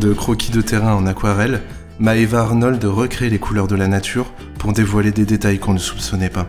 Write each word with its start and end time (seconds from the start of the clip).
De 0.00 0.12
croquis 0.12 0.50
de 0.50 0.60
terrain 0.60 0.94
en 0.94 1.06
aquarelle, 1.06 1.62
Maeva 1.98 2.40
Arnold 2.40 2.84
recrée 2.84 3.30
les 3.30 3.38
couleurs 3.38 3.66
de 3.66 3.76
la 3.76 3.88
nature 3.88 4.30
pour 4.58 4.74
dévoiler 4.74 5.10
des 5.10 5.24
détails 5.24 5.58
qu'on 5.58 5.72
ne 5.72 5.78
soupçonnait 5.78 6.28
pas. 6.28 6.48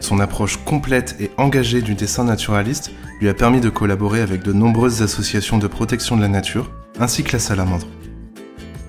Son 0.00 0.20
approche 0.20 0.56
complète 0.64 1.14
et 1.20 1.30
engagée 1.36 1.82
du 1.82 1.94
dessin 1.94 2.24
naturaliste 2.24 2.90
lui 3.20 3.28
a 3.28 3.34
permis 3.34 3.60
de 3.60 3.68
collaborer 3.68 4.22
avec 4.22 4.42
de 4.42 4.54
nombreuses 4.54 5.02
associations 5.02 5.58
de 5.58 5.66
protection 5.66 6.16
de 6.16 6.22
la 6.22 6.28
nature, 6.28 6.70
ainsi 6.98 7.22
que 7.24 7.32
la 7.32 7.40
salamandre. 7.40 7.86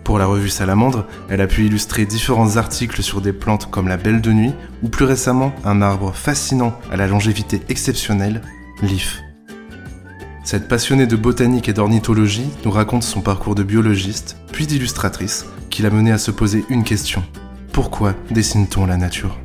Pour 0.06 0.18
la 0.18 0.28
revue 0.28 0.50
Salamandre, 0.50 1.06
elle 1.30 1.42
a 1.42 1.48
pu 1.48 1.66
illustrer 1.66 2.06
différents 2.06 2.56
articles 2.56 3.04
sur 3.04 3.20
des 3.20 3.34
plantes 3.34 3.70
comme 3.70 3.90
la 3.90 3.98
belle 3.98 4.22
de 4.22 4.32
nuit 4.32 4.54
ou 4.82 4.88
plus 4.88 5.06
récemment 5.06 5.54
un 5.66 5.82
arbre 5.82 6.14
fascinant 6.16 6.74
à 6.90 6.96
la 6.96 7.08
longévité 7.08 7.62
exceptionnelle, 7.68 8.42
l'if. 8.82 9.22
Cette 10.46 10.68
passionnée 10.68 11.08
de 11.08 11.16
botanique 11.16 11.70
et 11.70 11.74
d'ornithologie 11.74 12.50
nous 12.66 12.72
raconte 12.72 13.04
son 13.04 13.22
parcours 13.22 13.56
de 13.56 13.64
biologiste, 13.64 14.36
puis 14.52 14.68
d'illustratrice, 14.68 15.46
qui 15.70 15.82
l'a 15.82 15.90
menée 15.90 16.12
à 16.12 16.18
se 16.18 16.32
poser 16.32 16.66
une 16.70 16.84
question. 16.84 17.24
Pourquoi 17.72 18.14
dessine-t-on 18.30 18.86
la 18.86 18.98
nature? 18.98 19.40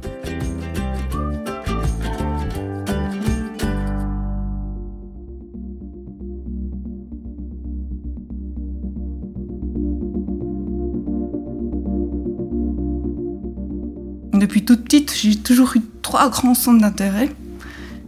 Depuis 14.35 14.65
toute 14.65 14.85
petite, 14.85 15.15
j'ai 15.17 15.37
toujours 15.37 15.77
eu 15.77 15.81
trois 16.03 16.29
grands 16.29 16.55
centres 16.55 16.81
d'intérêt. 16.81 17.29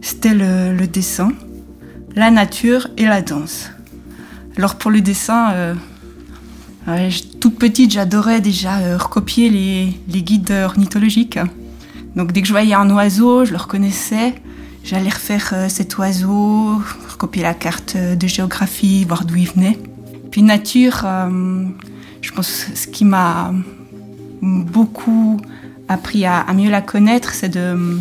C'était 0.01 0.33
le, 0.33 0.87
dessin, 0.87 1.33
la 2.15 2.31
nature 2.31 2.87
et 2.97 3.05
la 3.05 3.21
danse. 3.21 3.69
Alors 4.57 4.75
pour 4.75 4.91
le 4.91 5.01
dessin, 5.01 5.51
euh, 6.87 7.09
toute 7.39 7.57
petite, 7.57 7.91
j'adorais 7.91 8.41
déjà 8.41 8.79
euh, 8.79 8.97
recopier 8.97 9.49
les, 9.49 10.21
guides 10.21 10.51
ornithologiques. 10.51 11.39
Donc 12.15 12.31
dès 12.31 12.41
que 12.41 12.47
je 12.47 12.53
voyais 12.53 12.73
un 12.73 12.89
oiseau, 12.89 13.45
je 13.45 13.51
le 13.51 13.57
reconnaissais. 13.57 14.35
J'allais 14.83 15.09
refaire 15.09 15.51
euh, 15.53 15.69
cet 15.69 15.97
oiseau, 15.97 16.81
recopier 17.09 17.43
la 17.43 17.53
carte 17.53 17.95
de 17.95 18.27
géographie, 18.27 19.05
voir 19.05 19.25
d'où 19.25 19.35
il 19.35 19.47
venait. 19.47 19.77
Puis 20.31 20.43
nature, 20.43 21.05
je 22.21 22.31
pense 22.31 22.63
que 22.63 22.77
ce 22.77 22.87
qui 22.87 23.03
m'a 23.03 23.53
beaucoup 24.41 25.41
appris 25.89 26.25
à, 26.25 26.45
mieux 26.53 26.69
la 26.69 26.81
connaître, 26.81 27.33
c'est 27.33 27.49
de 27.49 27.99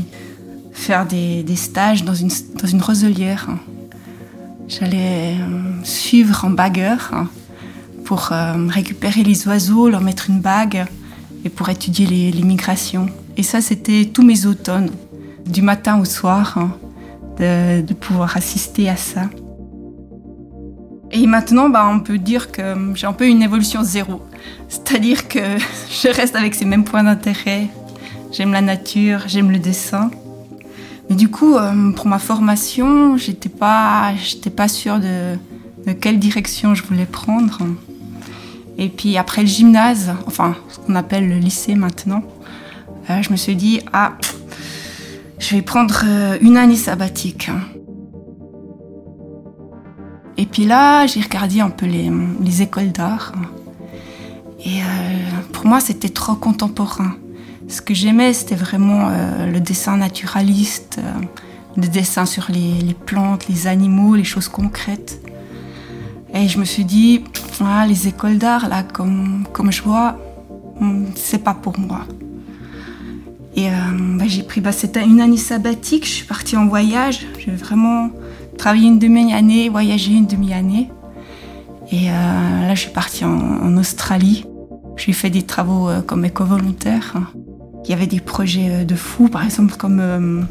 faire 0.72 1.06
des, 1.06 1.42
des 1.42 1.56
stages 1.56 2.04
dans 2.04 2.14
une, 2.14 2.30
dans 2.54 2.68
une 2.68 2.80
roselière. 2.80 3.48
J'allais 4.70 5.34
euh, 5.40 5.82
suivre 5.82 6.44
en 6.44 6.50
bagueur 6.50 7.10
hein, 7.12 7.28
pour 8.04 8.28
euh, 8.30 8.68
récupérer 8.68 9.24
les 9.24 9.48
oiseaux, 9.48 9.88
leur 9.88 10.00
mettre 10.00 10.30
une 10.30 10.38
bague 10.38 10.86
et 11.44 11.48
pour 11.48 11.68
étudier 11.70 12.06
les, 12.06 12.42
migrations. 12.44 13.06
Et 13.36 13.42
ça, 13.42 13.60
c'était 13.60 14.04
tous 14.04 14.22
mes 14.22 14.46
automnes, 14.46 14.90
du 15.44 15.60
matin 15.60 15.98
au 15.98 16.04
soir, 16.04 16.56
hein, 16.56 16.70
de, 17.40 17.82
de 17.82 17.94
pouvoir 17.94 18.36
assister 18.36 18.88
à 18.88 18.94
ça. 18.94 19.28
Et 21.10 21.26
maintenant, 21.26 21.68
bah, 21.68 21.90
on 21.92 21.98
peut 21.98 22.18
dire 22.18 22.52
que 22.52 22.62
euh, 22.62 22.94
j'ai 22.94 23.08
un 23.08 23.12
peu 23.12 23.26
une 23.26 23.42
évolution 23.42 23.82
zéro. 23.82 24.22
C'est-à-dire 24.68 25.26
que 25.26 25.58
je 25.90 26.14
reste 26.14 26.36
avec 26.36 26.54
ces 26.54 26.64
mêmes 26.64 26.84
points 26.84 27.02
d'intérêt. 27.02 27.66
J'aime 28.30 28.52
la 28.52 28.60
nature, 28.60 29.24
j'aime 29.26 29.50
le 29.50 29.58
dessin. 29.58 30.12
Du 31.10 31.28
coup, 31.28 31.56
euh, 31.56 31.90
pour 31.90 32.06
ma 32.06 32.20
formation, 32.20 33.16
j'étais 33.16 33.48
pas, 33.48 34.14
j'étais 34.14 34.48
pas 34.48 34.68
sûre 34.68 35.00
de, 35.00 35.36
quelle 35.94 36.20
direction 36.20 36.76
je 36.76 36.84
voulais 36.84 37.04
prendre. 37.04 37.58
Et 38.78 38.88
puis 38.88 39.16
après 39.18 39.42
le 39.42 39.48
gymnase, 39.48 40.12
enfin 40.28 40.54
ce 40.68 40.78
qu'on 40.78 40.94
appelle 40.94 41.28
le 41.28 41.38
lycée 41.38 41.74
maintenant, 41.74 42.22
euh, 43.10 43.22
je 43.22 43.30
me 43.32 43.36
suis 43.36 43.56
dit 43.56 43.80
ah, 43.92 44.12
je 45.40 45.56
vais 45.56 45.62
prendre 45.62 46.02
euh, 46.06 46.38
une 46.40 46.56
année 46.56 46.76
sabbatique. 46.76 47.50
Et 50.36 50.46
puis 50.46 50.64
là, 50.64 51.06
j'ai 51.06 51.20
regardé 51.20 51.60
un 51.60 51.70
peu 51.70 51.86
les, 51.86 52.08
les 52.40 52.62
écoles 52.62 52.92
d'art. 52.92 53.32
Et 54.64 54.80
pour 55.52 55.66
moi, 55.66 55.80
c'était 55.80 56.08
trop 56.08 56.34
contemporain. 56.34 57.16
Ce 57.70 57.80
que 57.80 57.94
j'aimais, 57.94 58.32
c'était 58.32 58.56
vraiment 58.56 59.10
euh, 59.10 59.46
le 59.46 59.60
dessin 59.60 59.96
naturaliste, 59.96 60.98
euh, 60.98 61.20
le 61.76 61.86
dessin 61.86 62.26
sur 62.26 62.50
les, 62.50 62.94
plantes, 63.06 63.46
les 63.48 63.68
animaux, 63.68 64.16
les 64.16 64.24
choses 64.24 64.48
concrètes. 64.48 65.20
Et 66.34 66.48
je 66.48 66.58
me 66.58 66.64
suis 66.64 66.84
dit, 66.84 67.22
ah, 67.64 67.86
les 67.86 68.08
écoles 68.08 68.38
d'art, 68.38 68.68
là, 68.68 68.82
comme, 68.82 69.44
comme 69.52 69.70
je 69.70 69.82
vois, 69.82 70.18
hum, 70.80 71.06
c'est 71.14 71.44
pas 71.44 71.54
pour 71.54 71.78
moi. 71.78 72.06
Et 73.54 73.68
euh, 73.68 73.72
bah, 74.18 74.24
j'ai 74.26 74.42
pris, 74.42 74.60
bah, 74.60 74.72
c'était 74.72 75.04
une 75.04 75.20
année 75.20 75.36
sabbatique, 75.36 76.04
je 76.06 76.10
suis 76.10 76.26
partie 76.26 76.56
en 76.56 76.66
voyage. 76.66 77.24
J'ai 77.38 77.52
vraiment 77.52 78.10
travaillé 78.58 78.88
une 78.88 78.98
demi-année, 78.98 79.68
voyagé 79.68 80.12
une 80.12 80.26
demi-année. 80.26 80.90
Et 81.92 82.10
euh, 82.10 82.66
là, 82.66 82.74
je 82.74 82.80
suis 82.80 82.92
partie 82.92 83.24
en, 83.24 83.30
en 83.30 83.76
Australie. 83.76 84.44
J'ai 84.96 85.12
fait 85.12 85.30
des 85.30 85.42
travaux 85.42 85.88
comme 86.06 86.24
éco-volontaire. 86.24 87.14
Il 87.90 87.94
y 87.94 87.96
avait 87.96 88.06
des 88.06 88.20
projets 88.20 88.68
euh, 88.70 88.84
de 88.84 88.94
fous, 88.94 89.26
par 89.26 89.44
exemple 89.44 89.74
comme 89.76 89.98
euh, 89.98 90.42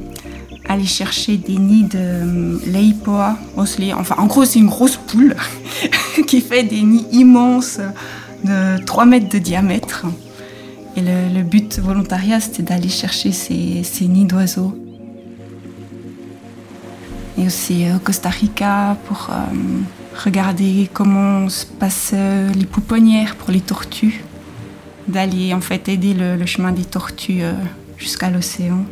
aller 0.68 0.86
chercher 0.86 1.38
des 1.38 1.56
nids 1.56 1.86
de 1.86 1.98
euh, 1.98 2.58
Leipoa. 2.66 3.38
Enfin, 3.56 4.16
en 4.18 4.26
gros, 4.26 4.44
c'est 4.44 4.60
une 4.60 4.68
grosse 4.68 4.98
poule 4.98 5.38
qui 6.28 6.42
fait 6.42 6.64
des 6.64 6.82
nids 6.82 7.06
immenses 7.14 7.80
de 8.44 8.84
3 8.84 9.06
mètres 9.06 9.30
de 9.30 9.38
diamètre. 9.38 10.06
Et 10.98 11.02
le, 11.02 11.42
but 11.44 11.80
volontariat, 11.80 12.42
c'était 12.42 12.64
d'aller 12.64 12.90
chercher 12.90 13.32
ces, 13.32 13.84
ces 13.86 14.10
nids 14.10 14.26
d'oiseaux. 14.26 14.78
Et 17.38 17.46
aussi 17.46 17.86
euh, 17.86 17.96
au 17.96 18.00
Costa 18.00 18.28
Rica 18.28 18.98
pour 19.08 19.30
euh, 19.32 19.36
regarder 20.26 20.90
comment 20.92 21.48
se 21.48 21.66
passent 21.66 22.12
euh, 22.14 22.50
les 22.52 22.66
pouponnières 22.66 23.38
pour 23.38 23.52
les 23.52 23.62
tortues. 23.62 24.26
D'aller 25.10 25.54
en 25.54 25.62
fait 25.62 25.90
aider 25.90 26.14
le, 26.14 26.46
chemin 26.46 26.72
des 26.72 26.86
tortues 26.86 27.42
euh, 27.42 27.54
jusqu'à 27.98 28.30
l'océan. 28.30 28.86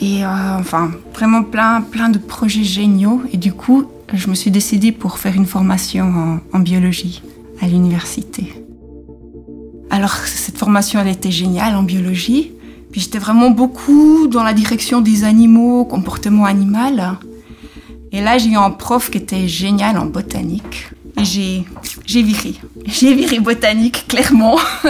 Et 0.00 0.24
euh, 0.24 0.58
enfin, 0.58 0.90
vraiment 1.14 1.42
plein, 1.42 1.80
plein 1.80 2.08
de 2.08 2.18
projets 2.18 2.64
géniaux. 2.64 3.22
Et 3.32 3.36
du 3.36 3.52
coup, 3.52 3.84
je 4.12 4.28
me 4.28 4.34
suis 4.34 4.50
décidée 4.50 4.92
pour 4.92 5.18
faire 5.18 5.34
une 5.34 5.46
formation 5.46 6.40
en, 6.52 6.56
en 6.56 6.60
biologie 6.60 7.22
à 7.60 7.66
l'université. 7.66 8.52
Alors, 9.90 10.12
cette 10.12 10.58
formation, 10.58 11.00
elle 11.00 11.08
était 11.08 11.30
géniale 11.30 11.74
en 11.74 11.82
biologie. 11.82 12.52
Puis 12.90 13.02
j'étais 13.02 13.18
vraiment 13.18 13.50
beaucoup 13.50 14.28
dans 14.28 14.42
la 14.42 14.54
direction 14.54 15.00
des 15.00 15.24
animaux, 15.24 15.84
comportement 15.84 16.46
animal. 16.46 17.18
Et 18.12 18.20
là, 18.20 18.38
j'ai 18.38 18.50
eu 18.50 18.56
un 18.56 18.70
prof 18.70 19.10
qui 19.10 19.18
était 19.18 19.48
génial 19.48 19.98
en 19.98 20.06
botanique. 20.06 20.90
J'ai, 21.22 21.64
j'ai 22.06 22.22
viré. 22.22 22.54
J'ai 22.86 23.14
viré 23.14 23.40
botanique, 23.40 24.06
clairement. 24.08 24.58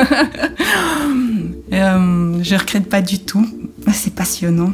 euh, 1.73 2.43
je 2.43 2.55
regrette 2.55 2.89
pas 2.89 3.03
du 3.03 3.19
tout. 3.21 3.47
C'est 3.93 4.15
passionnant. 4.15 4.73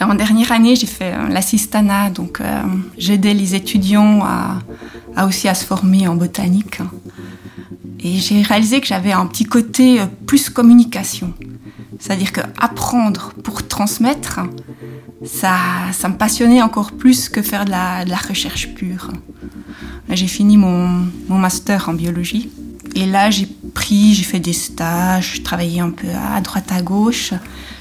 En 0.00 0.14
dernière 0.14 0.52
année, 0.52 0.76
j'ai 0.76 0.86
fait 0.86 1.12
euh, 1.12 1.28
l'assistanat, 1.28 2.10
donc 2.10 2.40
euh, 2.40 2.62
j'aidais 2.96 3.34
les 3.34 3.56
étudiants 3.56 4.20
à, 4.24 5.26
aussi 5.26 5.48
à 5.48 5.54
se 5.54 5.64
former 5.64 6.06
en 6.06 6.14
botanique. 6.14 6.78
Et 8.00 8.16
j'ai 8.18 8.42
réalisé 8.42 8.80
que 8.80 8.86
j'avais 8.86 9.10
un 9.10 9.26
petit 9.26 9.44
côté 9.44 10.00
euh, 10.00 10.06
plus 10.26 10.50
communication. 10.50 11.34
C'est-à-dire 11.98 12.32
que 12.32 12.42
apprendre 12.60 13.32
pour 13.42 13.66
transmettre, 13.66 14.40
ça, 15.24 15.58
me 16.08 16.16
passionnait 16.16 16.62
encore 16.62 16.92
plus 16.92 17.28
que 17.28 17.42
faire 17.42 17.64
de 17.64 17.70
la 17.70 18.16
recherche 18.28 18.72
pure. 18.74 19.10
J'ai 20.10 20.26
fini 20.26 20.56
mon, 20.56 21.06
mon 21.28 21.38
master 21.38 21.88
en 21.88 21.94
biologie. 21.94 22.50
Et 22.94 23.06
là, 23.06 23.30
j'ai 23.30 23.46
pris, 23.74 24.14
j'ai 24.14 24.24
fait 24.24 24.40
des 24.40 24.52
stages, 24.52 25.34
je 25.36 25.42
travaillais 25.42 25.80
un 25.80 25.90
peu 25.90 26.08
à 26.08 26.40
droite, 26.40 26.72
à 26.72 26.82
gauche. 26.82 27.32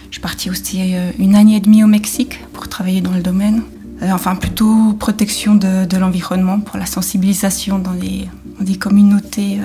Je 0.09 0.13
suis 0.13 0.21
partie 0.21 0.49
aussi 0.49 0.93
euh, 0.95 1.11
une 1.19 1.35
année 1.35 1.55
et 1.55 1.59
demie 1.59 1.83
au 1.83 1.87
Mexique 1.87 2.39
pour 2.53 2.67
travailler 2.67 3.01
dans 3.01 3.11
le 3.11 3.21
domaine. 3.21 3.63
Euh, 4.01 4.11
enfin, 4.11 4.35
plutôt 4.35 4.93
protection 4.93 5.55
de, 5.55 5.97
l'environnement 5.97 6.59
pour 6.59 6.77
la 6.77 6.85
sensibilisation 6.85 7.79
dans 7.79 7.93
les, 7.93 8.29
des 8.59 8.75
communautés 8.75 9.59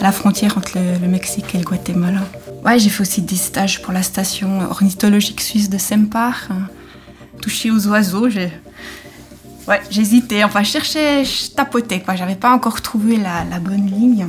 à 0.00 0.02
la 0.02 0.12
frontière 0.12 0.56
entre 0.58 0.72
le, 0.76 1.08
Mexique 1.08 1.54
et 1.54 1.58
le 1.58 1.64
Guatemala. 1.64 2.20
Ouais, 2.64 2.78
j'ai 2.78 2.90
fait 2.90 3.02
aussi 3.02 3.22
des 3.22 3.36
stages 3.36 3.82
pour 3.82 3.92
la 3.92 4.02
station 4.02 4.60
ornithologique 4.70 5.40
suisse 5.40 5.70
de 5.70 5.78
Sempar. 5.78 6.48
Toucher 7.40 7.70
aux 7.70 7.86
oiseaux, 7.88 8.28
j'ai 8.28 8.50
Ouais, 9.68 9.82
j'hésitais. 9.90 10.44
Enfin, 10.44 10.62
je 10.62 10.70
cherchais, 10.70 11.24
je 11.26 11.50
tapotais, 11.50 12.00
quoi. 12.00 12.16
J'avais 12.16 12.36
pas 12.36 12.50
encore 12.50 12.80
trouvé 12.80 13.18
la, 13.18 13.44
bonne 13.60 13.86
ligne. 13.86 14.28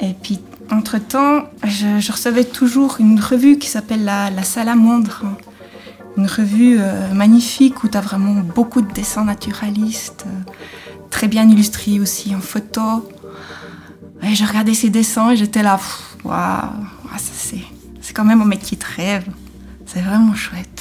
Et 0.00 0.14
puis, 0.20 0.40
entre-temps, 0.72 1.44
je, 1.64 2.10
recevais 2.10 2.42
toujours 2.42 2.96
une 2.98 3.20
revue 3.20 3.56
qui 3.56 3.68
s'appelle 3.68 4.04
la, 4.04 4.42
Salamandre. 4.42 5.22
Une 6.16 6.26
revue 6.26 6.78
euh, 6.80 7.12
magnifique 7.12 7.84
où 7.84 7.88
tu 7.88 7.96
as 7.96 8.00
vraiment 8.00 8.40
beaucoup 8.40 8.80
de 8.80 8.90
dessins 8.90 9.24
naturalistes, 9.24 10.24
euh, 10.26 10.52
très 11.10 11.28
bien 11.28 11.48
illustrés 11.48 12.00
aussi 12.00 12.34
en 12.34 12.40
photo. 12.40 13.06
Et 14.22 14.34
je 14.34 14.44
regardais 14.44 14.74
ces 14.74 14.88
dessins 14.88 15.30
et 15.30 15.36
j'étais 15.36 15.62
là, 15.62 15.78
waouh, 16.24 16.70
c'est 17.18 18.14
quand 18.14 18.24
même 18.24 18.38
mon 18.38 18.46
métier 18.46 18.78
de 18.78 18.84
rêve. 18.96 19.26
C'est 19.84 20.00
vraiment 20.00 20.34
chouette. 20.34 20.75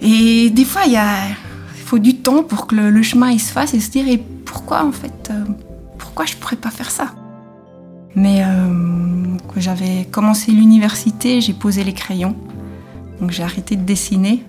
Et 0.00 0.50
des 0.50 0.64
fois, 0.64 0.82
il 0.86 0.98
faut 1.84 1.98
du 1.98 2.16
temps 2.16 2.42
pour 2.42 2.66
que 2.66 2.74
le, 2.74 3.02
chemin 3.02 3.36
se 3.38 3.52
fasse 3.52 3.74
et 3.74 3.80
se 3.80 3.90
dire 3.90 4.18
pourquoi 4.44 4.84
en 4.84 4.92
fait, 4.92 5.30
euh, 5.30 5.44
pourquoi 5.98 6.26
je 6.26 6.36
pourrais 6.36 6.56
pas 6.56 6.70
faire 6.70 6.90
ça? 6.90 7.14
Mais 8.14 8.42
euh, 8.42 9.36
quand 9.46 9.60
j'avais 9.60 10.06
commencé 10.10 10.52
l'université, 10.52 11.40
j'ai 11.40 11.52
posé 11.52 11.84
les 11.84 11.92
crayons, 11.92 12.34
donc 13.20 13.30
j'ai 13.30 13.42
arrêté 13.42 13.76
de 13.76 13.82
dessiner. 13.82 14.42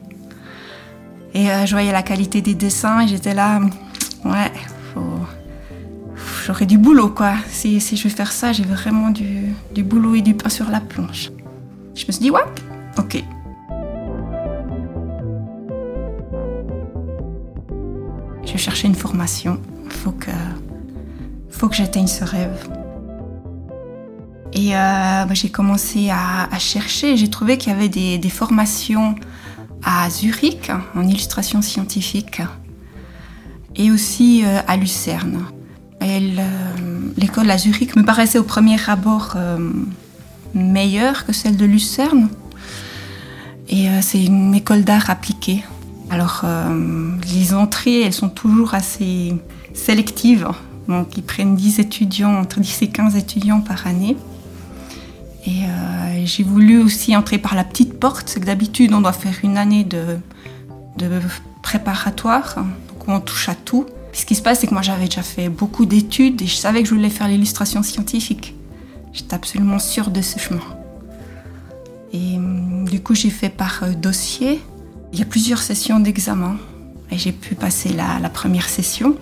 Et 1.33 1.49
euh, 1.49 1.65
je 1.65 1.71
voyais 1.71 1.91
la 1.91 2.03
qualité 2.03 2.41
des 2.41 2.55
dessins 2.55 3.01
et 3.01 3.07
j'étais 3.07 3.33
là, 3.33 3.59
ouais, 4.25 4.51
j'aurais 6.45 6.65
du 6.65 6.77
boulot 6.77 7.09
quoi. 7.09 7.33
Si, 7.49 7.79
je 7.79 8.03
veux 8.03 8.09
faire 8.09 8.31
ça, 8.31 8.51
j'ai 8.51 8.63
vraiment 8.63 9.09
du, 9.09 9.53
du 9.73 9.83
boulot 9.83 10.15
et 10.15 10.21
du 10.21 10.33
pain 10.33 10.49
sur 10.49 10.69
la 10.69 10.79
planche. 10.79 11.29
Je 11.95 12.05
me 12.07 12.11
suis 12.11 12.21
dit, 12.21 12.31
ouais, 12.31 12.41
ok, 12.97 13.23
Une 18.83 18.95
formation. 18.95 19.59
Il 19.85 19.91
faut 19.91 20.11
que, 20.11 20.31
faut 21.51 21.69
que 21.69 21.75
j'atteigne 21.75 22.07
ce 22.07 22.23
rêve. 22.23 22.67
Et 24.53 24.75
euh, 24.75 25.25
bah, 25.25 25.33
j'ai 25.33 25.49
commencé 25.49 26.09
à, 26.09 26.47
chercher. 26.57 27.15
J'ai 27.15 27.29
trouvé 27.29 27.57
qu'il 27.57 27.71
y 27.71 27.75
avait 27.75 27.89
des, 27.89 28.29
formations 28.29 29.15
à 29.83 30.09
Zurich 30.09 30.71
en 30.95 31.07
illustration 31.07 31.61
scientifique 31.61 32.41
et 33.75 33.91
aussi 33.91 34.43
euh, 34.43 34.59
à 34.67 34.77
Lucerne. 34.77 35.45
L'école 36.01 37.51
à 37.51 37.57
Zurich 37.59 37.95
me 37.95 38.03
paraissait 38.03 38.39
au 38.39 38.43
premier 38.43 38.77
abord 38.89 39.33
euh, 39.35 39.59
meilleure 40.55 41.27
que 41.27 41.33
celle 41.33 41.55
de 41.55 41.65
Lucerne. 41.65 42.29
Et 43.69 43.87
c'est 44.01 44.25
une 44.25 44.53
école 44.55 44.83
d'art 44.83 45.09
appliqué. 45.09 45.63
Alors, 46.11 46.41
euh, 46.43 47.09
les 47.33 47.53
entrées, 47.53 48.01
elles 48.01 48.13
sont 48.13 48.27
toujours 48.27 48.73
assez 48.73 49.33
sélectives. 49.73 50.45
Donc, 50.89 51.17
ils 51.17 51.23
prennent 51.23 51.55
10 51.55 51.79
étudiants, 51.79 52.35
entre 52.35 52.59
10 52.59 52.81
et 52.81 52.89
15 52.89 53.15
étudiants 53.15 53.61
par 53.61 53.87
année. 53.87 54.17
Et 55.47 55.63
euh, 55.63 56.25
j'ai 56.25 56.43
voulu 56.43 56.83
aussi 56.83 57.15
entrer 57.15 57.37
par 57.37 57.55
la 57.55 57.63
petite 57.63 57.97
porte. 57.97 58.27
C'est 58.27 58.41
que 58.41 58.45
d'habitude, 58.45 58.93
on 58.93 58.99
doit 58.99 59.13
faire 59.13 59.35
une 59.41 59.57
année 59.57 59.85
de, 59.85 60.19
préparatoire, 61.63 62.55
donc 62.55 63.07
on 63.07 63.21
touche 63.21 63.47
à 63.47 63.55
tout. 63.55 63.85
ce 64.11 64.25
qui 64.25 64.35
se 64.35 64.41
passe, 64.41 64.59
c'est 64.59 64.67
que 64.67 64.73
moi, 64.73 64.81
j'avais 64.81 65.05
déjà 65.05 65.23
fait 65.23 65.47
beaucoup 65.47 65.85
d'études 65.85 66.41
et 66.41 66.47
je 66.47 66.55
savais 66.55 66.83
que 66.83 66.89
je 66.89 66.93
voulais 66.93 67.09
faire 67.09 67.29
l'illustration 67.29 67.83
scientifique. 67.83 68.53
J'étais 69.13 69.33
absolument 69.33 69.79
sûre 69.79 70.11
de 70.11 70.21
ce 70.21 70.39
chemin. 70.39 70.59
Et 72.11 72.37
du 72.89 72.99
coup, 73.01 73.15
j'ai 73.15 73.29
fait 73.29 73.49
par 73.49 73.83
euh, 73.83 73.93
dossier. 73.93 74.59
Il 75.13 75.19
y 75.19 75.21
a 75.21 75.25
plusieurs 75.25 75.59
sessions 75.59 75.99
d'examen 75.99 76.57
et 77.11 77.17
j'ai 77.17 77.33
pu 77.33 77.55
passer 77.55 77.89
la, 77.89 78.29
première 78.29 78.69
session. 78.69 79.17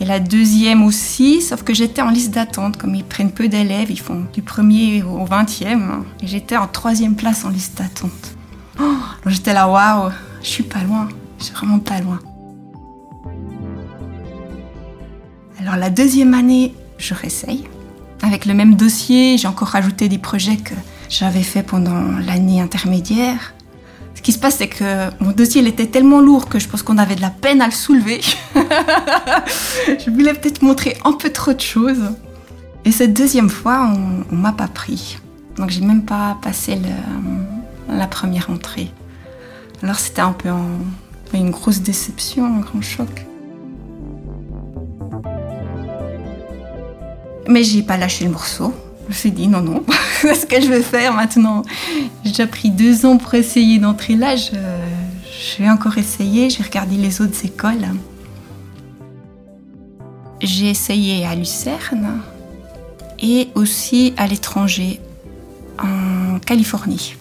Et 0.00 0.04
la 0.04 0.20
deuxième 0.20 0.82
aussi, 0.82 1.40
sauf 1.40 1.62
que 1.62 1.72
j'étais 1.72 2.02
en 2.02 2.10
liste 2.10 2.32
d'attente. 2.32 2.76
Comme 2.76 2.94
ils 2.94 3.04
prennent 3.04 3.30
peu 3.30 3.48
d'élèves, 3.48 3.90
ils 3.90 4.00
font 4.00 4.26
du 4.34 4.42
premier 4.42 5.02
au 5.02 5.24
vingtième. 5.24 6.04
Et 6.20 6.26
j'étais 6.26 6.56
en 6.56 6.66
troisième 6.66 7.14
place 7.14 7.44
en 7.44 7.50
liste 7.50 7.78
d'attente. 7.78 8.36
Oh, 8.80 8.96
j'étais 9.26 9.54
là, 9.54 9.68
waouh, 9.68 10.10
je 10.42 10.48
suis 10.48 10.64
pas 10.64 10.82
loin. 10.82 11.08
Je 11.38 11.44
suis 11.44 11.54
vraiment 11.54 11.78
pas 11.78 12.00
loin. 12.00 12.18
Alors 15.60 15.76
la 15.76 15.90
deuxième 15.90 16.34
année, 16.34 16.74
je 16.98 17.14
réessaye. 17.14 17.64
Avec 18.22 18.46
le 18.46 18.54
même 18.54 18.74
dossier, 18.74 19.38
j'ai 19.38 19.48
encore 19.48 19.68
rajouté 19.68 20.08
des 20.08 20.18
projets 20.18 20.56
que 20.56 20.74
j'avais 21.08 21.42
fait 21.42 21.62
pendant 21.62 22.18
l'année 22.18 22.60
intermédiaire. 22.60 23.55
Qui 24.26 24.32
se 24.32 24.40
passe, 24.40 24.56
c'est 24.56 24.66
que 24.66 25.08
mon 25.22 25.30
dossier 25.30 25.60
il 25.62 25.68
était 25.68 25.86
tellement 25.86 26.20
lourd 26.20 26.48
que 26.48 26.58
je 26.58 26.66
pense 26.66 26.82
qu'on 26.82 26.98
avait 26.98 27.14
de 27.14 27.20
la 27.20 27.30
peine 27.30 27.62
à 27.62 27.66
le 27.66 27.70
soulever. 27.70 28.20
je 28.56 30.10
voulais 30.10 30.34
peut-être 30.34 30.62
montrer 30.62 30.96
un 31.04 31.12
peu 31.12 31.30
trop 31.30 31.52
de 31.52 31.60
choses. 31.60 32.10
Et 32.84 32.90
cette 32.90 33.12
deuxième 33.12 33.48
fois, 33.48 33.88
on, 33.88 34.34
m'a 34.34 34.50
pas 34.50 34.66
pris. 34.66 35.18
Donc 35.58 35.70
j'ai 35.70 35.80
même 35.80 36.02
pas 36.02 36.36
passé 36.42 36.76
la 37.88 38.08
première 38.08 38.50
entrée. 38.50 38.90
Alors 39.84 40.00
c'était 40.00 40.22
un 40.22 40.32
peu 40.32 40.48
une 41.32 41.52
grosse 41.52 41.78
déception, 41.78 42.46
un 42.46 42.58
grand 42.62 42.82
choc. 42.82 43.26
Mais 47.46 47.62
j'ai 47.62 47.84
pas 47.84 47.96
lâché 47.96 48.24
le 48.24 48.32
morceau. 48.32 48.74
Je 49.06 49.12
me 49.12 49.14
suis 49.14 49.30
dit 49.30 49.46
non, 49.46 49.60
non, 49.60 49.84
ce 50.20 50.46
que 50.46 50.60
je 50.60 50.68
vais 50.68 50.82
faire 50.82 51.14
maintenant 51.14 51.62
J'ai 52.24 52.30
déjà 52.30 52.46
pris 52.48 52.70
deux 52.70 53.06
ans 53.06 53.18
pour 53.18 53.34
essayer 53.34 53.78
d'entrer 53.78 54.16
là. 54.16 54.34
Je, 54.34 55.62
vais 55.62 55.70
encore 55.70 55.96
essayer. 55.96 56.50
J'ai 56.50 56.64
regardé 56.64 56.96
les 56.96 57.20
autres 57.20 57.44
écoles. 57.44 57.86
J'ai 60.42 60.70
essayé 60.70 61.24
à 61.24 61.36
Lucerne 61.36 62.20
et 63.22 63.48
aussi 63.54 64.12
à 64.16 64.26
l'étranger, 64.26 65.00
en 65.78 66.40
Californie. 66.40 67.14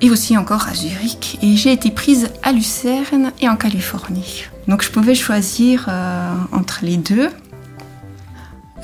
Et 0.00 0.10
aussi 0.10 0.36
encore 0.36 0.66
à 0.68 0.74
Zurich. 0.74 1.38
Et 1.40 1.56
j'ai 1.56 1.72
été 1.72 1.92
prise 1.92 2.30
à 2.42 2.50
Lucerne 2.50 3.32
et 3.40 3.48
en 3.48 3.56
Californie. 3.56 4.44
Donc 4.66 4.82
je 4.82 4.90
pouvais 4.90 5.14
choisir 5.14 5.86
euh, 5.88 6.34
entre 6.52 6.80
les 6.82 6.96
deux. 6.96 7.30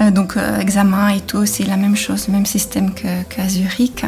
Euh, 0.00 0.10
donc 0.10 0.36
euh, 0.36 0.58
examen 0.58 1.08
et 1.08 1.20
tout, 1.20 1.46
c'est 1.46 1.64
la 1.64 1.76
même 1.76 1.96
chose, 1.96 2.28
même 2.28 2.46
système 2.46 2.92
qu'à 2.94 3.48
Zurich. 3.48 4.04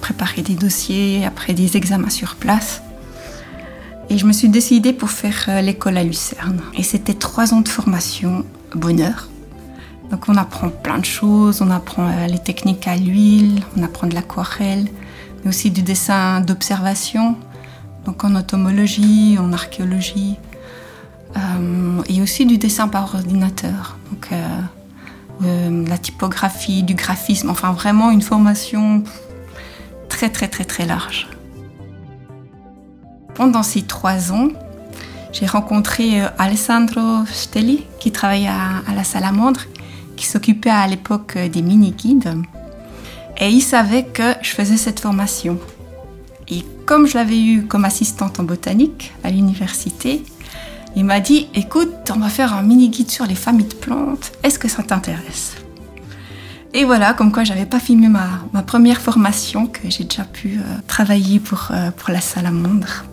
Préparer 0.00 0.42
des 0.42 0.54
dossiers, 0.54 1.24
après 1.24 1.54
des 1.54 1.76
examens 1.76 2.10
sur 2.10 2.36
place. 2.36 2.82
Et 4.10 4.18
je 4.18 4.26
me 4.26 4.32
suis 4.32 4.50
décidée 4.50 4.92
pour 4.92 5.10
faire 5.10 5.46
euh, 5.48 5.60
l'école 5.62 5.96
à 5.96 6.04
Lucerne. 6.04 6.60
Et 6.76 6.82
c'était 6.82 7.14
trois 7.14 7.54
ans 7.54 7.62
de 7.62 7.68
formation, 7.68 8.44
bonheur. 8.74 9.28
Donc 10.10 10.28
on 10.28 10.36
apprend 10.36 10.68
plein 10.68 10.98
de 10.98 11.04
choses, 11.06 11.62
on 11.62 11.70
apprend 11.70 12.26
les 12.26 12.38
techniques 12.38 12.86
à 12.86 12.96
l'huile, 12.96 13.62
on 13.76 13.82
apprend 13.82 14.06
de 14.06 14.14
l'aquarelle, 14.14 14.86
mais 15.42 15.48
aussi 15.48 15.70
du 15.70 15.80
dessin 15.80 16.42
d'observation, 16.42 17.36
donc 18.04 18.22
en 18.22 18.34
entomologie, 18.34 19.38
en 19.40 19.52
archéologie, 19.52 20.36
et 22.08 22.20
aussi 22.20 22.46
du 22.46 22.58
dessin 22.58 22.88
par 22.88 23.14
ordinateur. 23.14 23.96
Donc, 24.10 24.28
euh, 24.32 24.60
euh, 25.44 25.86
la 25.86 25.98
typographie, 25.98 26.82
du 26.82 26.94
graphisme, 26.94 27.50
enfin 27.50 27.72
vraiment 27.72 28.10
une 28.10 28.22
formation 28.22 29.02
très 30.08 30.30
très 30.30 30.48
très 30.48 30.64
très 30.64 30.86
large. 30.86 31.28
Pendant 33.34 33.64
ces 33.64 33.82
trois 33.82 34.32
ans, 34.32 34.48
j'ai 35.32 35.46
rencontré 35.46 36.20
Alessandro 36.38 37.26
Stelli 37.26 37.84
qui 37.98 38.12
travaillait 38.12 38.46
à, 38.46 38.94
la 38.94 39.02
Salamandre, 39.02 39.62
qui 40.16 40.26
s'occupait 40.26 40.70
à 40.70 40.86
l'époque 40.86 41.36
des 41.36 41.62
mini-guides. 41.62 42.36
Et 43.38 43.48
il 43.48 43.60
savait 43.60 44.04
que 44.04 44.34
je 44.42 44.50
faisais 44.50 44.76
cette 44.76 45.00
formation. 45.00 45.58
Et 46.48 46.62
comme 46.86 47.06
je 47.08 47.14
l'avais 47.14 47.42
eu 47.42 47.66
comme 47.66 47.84
assistante 47.84 48.38
en 48.38 48.44
botanique 48.44 49.12
à 49.24 49.30
l'université, 49.30 50.22
il 50.96 51.04
m'a 51.04 51.20
dit 51.20 51.48
écoute, 51.54 52.10
on 52.14 52.18
va 52.18 52.28
faire 52.28 52.54
un 52.54 52.62
mini 52.62 52.88
guide 52.88 53.10
sur 53.10 53.26
les 53.26 53.34
familles 53.34 53.66
de 53.66 53.74
plantes. 53.74 54.32
Est-ce 54.42 54.58
que 54.58 54.68
ça 54.68 54.82
t'intéresse? 54.82 55.56
Et 56.76 56.84
voilà, 56.84 57.14
comme 57.14 57.30
quoi 57.30 57.44
j'avais 57.44 57.66
pas 57.66 57.78
filmé 57.78 58.08
ma, 58.08 58.62
première 58.62 59.00
formation, 59.00 59.68
que 59.68 59.88
j'ai 59.88 60.02
déjà 60.02 60.24
pu 60.24 60.58
euh, 60.58 60.62
travailler 60.88 61.38
pour, 61.38 61.68
euh, 61.70 61.92
pour 61.92 62.10
la 62.10 62.20
salamandre. 62.20 63.04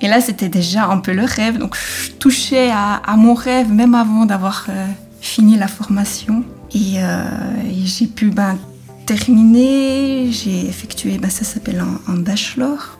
Et 0.00 0.08
là, 0.08 0.22
c'était 0.22 0.48
déjà 0.48 0.86
un 0.86 0.98
peu 0.98 1.12
le 1.12 1.24
rêve. 1.24 1.58
Donc, 1.58 1.76
je 1.76 2.12
touchais 2.12 2.70
à, 2.70 3.14
mon 3.16 3.34
rêve 3.34 3.70
même 3.70 3.94
avant 3.94 4.24
d'avoir 4.24 4.66
euh, 4.70 4.86
fini 5.20 5.58
la 5.58 5.68
formation. 5.68 6.44
Et, 6.74 6.96
j'ai 7.84 8.06
pu 8.06 8.30
ben, 8.30 8.56
terminer, 9.04 10.30
j'ai 10.30 10.66
effectué, 10.66 11.18
ben, 11.18 11.30
ça 11.30 11.44
s'appelle 11.44 11.82
un, 12.06 12.16
bachelor 12.16 12.98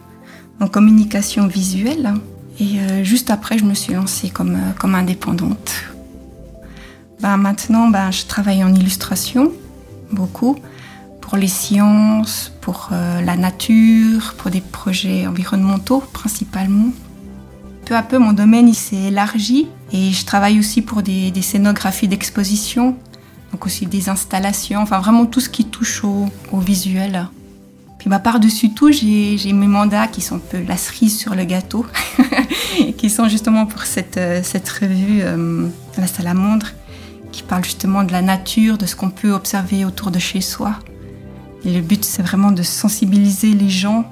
en 0.61 0.67
communication 0.67 1.47
visuelle. 1.47 2.13
Et 2.61 3.05
juste 3.05 3.31
après, 3.31 3.57
je 3.59 3.65
me 3.65 3.75
suis 3.75 3.95
lancée 3.95 4.31
comme, 4.31 4.59
comme 4.79 4.95
indépendante. 4.95 5.73
Ben, 7.21 7.37
maintenant, 7.37 7.88
ben, 7.88 8.11
je 8.11 8.27
travaille 8.27 8.65
en 8.65 8.75
illustration, 8.75 9.53
beaucoup, 10.11 10.57
pour 11.21 11.37
les 11.37 11.49
sciences, 11.49 12.53
pour 12.61 12.91
la 12.91 13.37
nature, 13.37 14.35
pour 14.38 14.50
des 14.50 14.61
projets 14.61 15.27
environnementaux 15.27 16.03
principalement 16.12 16.91
peu 17.88 17.97
à 17.97 18.03
peu, 18.03 18.19
mon 18.19 18.35
domaine 18.35 18.73
s'est 18.75 18.97
élargi 18.97 19.67
et 19.93 20.12
je 20.12 20.27
travaille 20.27 20.59
aussi 20.59 20.83
pour 20.83 21.00
des, 21.03 21.33
scénographies 21.41 22.07
d'exposition, 22.07 22.95
donc 23.50 23.65
aussi 23.65 23.87
des 23.87 24.11
installations, 24.11 24.81
enfin 24.83 24.99
vraiment 24.99 25.25
tout 25.25 25.41
ce 25.41 25.49
qui 25.49 25.65
touche 25.65 26.05
au, 26.05 26.29
visuel. 26.53 27.29
Puis 27.99 28.09
bah, 28.09 28.21
par-dessus 28.21 28.71
tout, 28.71 28.93
j'ai 28.93 29.52
mes 29.52 29.67
mandats 29.67 30.07
qui 30.07 30.21
sont 30.21 30.37
un 30.37 30.40
peu 30.50 30.62
la 30.62 30.76
cerise 30.76 31.19
sur 31.19 31.35
le 31.35 31.45
gâteau, 31.45 31.85
qui 32.97 33.11
sont 33.11 33.28
justement 33.28 33.67
pour 33.67 33.83
cette, 33.83 34.17
euh, 34.17 34.40
cette 34.43 34.69
revue, 34.69 35.21
euh, 35.23 35.67
La 35.97 36.07
Salamandre, 36.07 36.69
qui 37.33 37.43
parle 37.43 37.64
justement 37.64 38.05
de 38.05 38.12
la 38.12 38.23
nature, 38.23 38.78
de 38.78 38.87
ce 38.87 38.95
qu'on 38.95 39.11
peut 39.11 39.33
observer 39.33 39.85
autour 39.85 40.11
de 40.11 40.19
chez 40.19 40.40
soi. 40.40 40.76
Et 41.64 41.73
le 41.73 41.81
but, 41.81 42.05
c'est 42.05 42.23
vraiment 42.23 42.52
de 42.52 42.62
sensibiliser 42.62 43.52
les 43.52 43.69
gens 43.69 44.11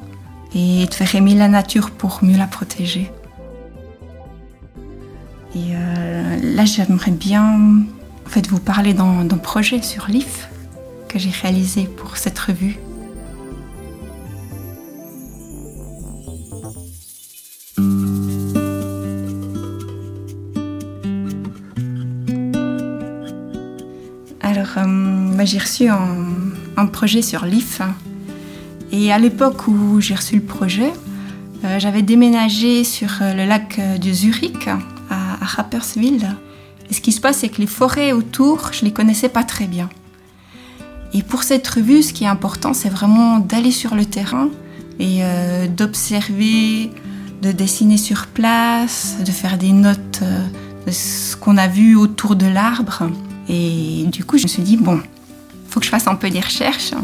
et 0.55 0.87
de 0.87 0.95
faire 0.95 1.15
aimer 1.15 1.35
la 1.35 1.49
nature 1.49 1.93
pour 1.93 2.25
mieux 2.25 2.37
la 2.37 2.47
protéger. 2.47 3.11
Et 5.55 5.71
euh, 5.73 6.37
là, 6.43 6.65
j'aimerais 6.65 7.13
bien 7.13 7.85
en 8.27 8.29
fait, 8.29 8.49
vous 8.49 8.59
parler 8.59 8.93
d'un 8.93 9.27
projet 9.41 9.81
sur 9.81 10.09
l'IF 10.09 10.49
que 11.09 11.19
j'ai 11.19 11.31
réalisé 11.31 11.85
pour 11.85 12.17
cette 12.17 12.39
revue. 12.39 12.77
J'ai 25.47 25.59
reçu 25.59 25.89
un, 25.89 26.87
projet 26.87 27.23
sur 27.23 27.45
l'IF. 27.45 27.81
Et 28.93 29.13
à 29.13 29.19
l'époque 29.19 29.67
où 29.69 30.01
j'ai 30.01 30.15
reçu 30.15 30.37
le 30.37 30.43
projet, 30.43 30.93
euh, 31.65 31.79
j'avais 31.79 32.03
déménagé 32.03 32.85
sur 32.85 33.09
le 33.21 33.47
lac 33.47 33.81
de 34.01 34.13
Zurich, 34.13 34.69
Rapperswil. 35.41 36.29
Et 36.91 36.95
ce 36.95 37.01
qui 37.01 37.13
se 37.13 37.21
passe, 37.21 37.39
c'est 37.39 37.49
que 37.49 37.61
les 37.61 37.67
forêts 37.67 38.13
autour, 38.13 38.71
je 38.73 38.85
les 38.85 38.93
connaissais 38.93 39.29
pas 39.29 39.45
très 39.45 39.67
bien. 39.67 39.89
Et 41.15 41.23
pour 41.23 41.43
cette 41.43 41.67
revue, 41.67 42.03
ce 42.03 42.13
qui 42.13 42.25
est 42.25 42.29
important, 42.29 42.75
c'est 42.75 42.89
vraiment 42.89 43.39
d'aller 43.39 43.71
sur 43.71 43.95
le 43.95 44.05
terrain 44.05 44.51
et 44.99 45.19
euh, 45.23 45.67
d'observer, 45.67 46.91
de 47.43 47.53
dessiner 47.53 47.97
sur 47.97 48.27
place, 48.27 49.17
de 49.25 49.31
faire 49.31 49.59
des 49.59 49.73
notes 49.73 50.21
euh, 50.23 50.47
de 50.87 50.91
ce 50.91 51.37
qu'on 51.37 51.57
a 51.57 51.69
vu 51.69 51.97
autour 51.97 52.37
de 52.37 52.47
l'arbre. 52.47 53.05
Et 53.49 54.05
du 54.07 54.25
coup, 54.25 54.39
je 54.39 54.45
me 54.45 54.49
suis 54.49 54.63
dit, 54.63 54.77
bon, 54.77 55.01
faut 55.77 55.81
que 55.81 55.85
je 55.85 55.91
fasse 55.91 56.07
un 56.07 56.15
peu 56.15 56.31
des 56.31 56.41
recherches. 56.41 56.95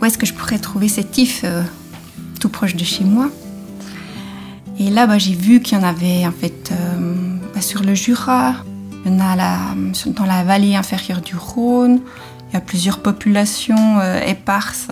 Où 0.00 0.04
est-ce 0.04 0.16
que 0.16 0.24
je 0.24 0.32
pourrais 0.34 0.60
trouver 0.60 0.86
cet 0.86 1.18
if 1.18 1.40
euh, 1.42 1.64
tout 2.38 2.48
proche 2.48 2.76
de 2.76 2.84
chez 2.84 3.02
moi? 3.02 3.28
Et 4.78 4.88
là, 4.88 5.08
bah, 5.08 5.18
j'ai 5.18 5.34
vu 5.34 5.60
qu'il 5.60 5.76
y 5.76 5.80
en 5.80 5.84
avait 5.84 6.24
en 6.24 6.30
fait 6.30 6.72
sur 7.60 7.82
le 7.82 7.94
Jura, 7.96 8.54
il 9.04 9.12
y 9.12 9.14
en 9.16 9.18
a 9.18 9.74
dans 10.06 10.24
la 10.26 10.44
vallée 10.44 10.76
inférieure 10.76 11.22
du 11.22 11.34
Rhône, 11.34 12.00
il 12.50 12.54
y 12.54 12.56
a 12.56 12.60
plusieurs 12.60 13.00
populations 13.00 13.98
euh, 13.98 14.20
éparses. 14.20 14.88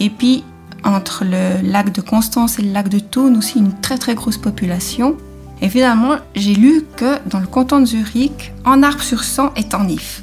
Et 0.00 0.08
puis, 0.08 0.42
entre 0.84 1.24
le 1.24 1.60
lac 1.62 1.92
de 1.92 2.00
Constance 2.00 2.58
et 2.58 2.62
le 2.62 2.72
lac 2.72 2.88
de 2.88 2.98
Thône 2.98 3.36
aussi, 3.36 3.58
une 3.58 3.78
très 3.80 3.98
très 3.98 4.14
grosse 4.14 4.38
population. 4.38 5.18
Et 5.60 5.68
finalement, 5.68 6.16
j'ai 6.34 6.54
lu 6.54 6.84
que 6.96 7.18
dans 7.28 7.40
le 7.40 7.46
canton 7.46 7.80
de 7.80 7.84
Zurich, 7.84 8.52
un 8.64 8.82
arbre 8.82 9.02
sur 9.02 9.22
100 9.22 9.52
est 9.54 9.74
en 9.74 9.86
if. 9.86 10.22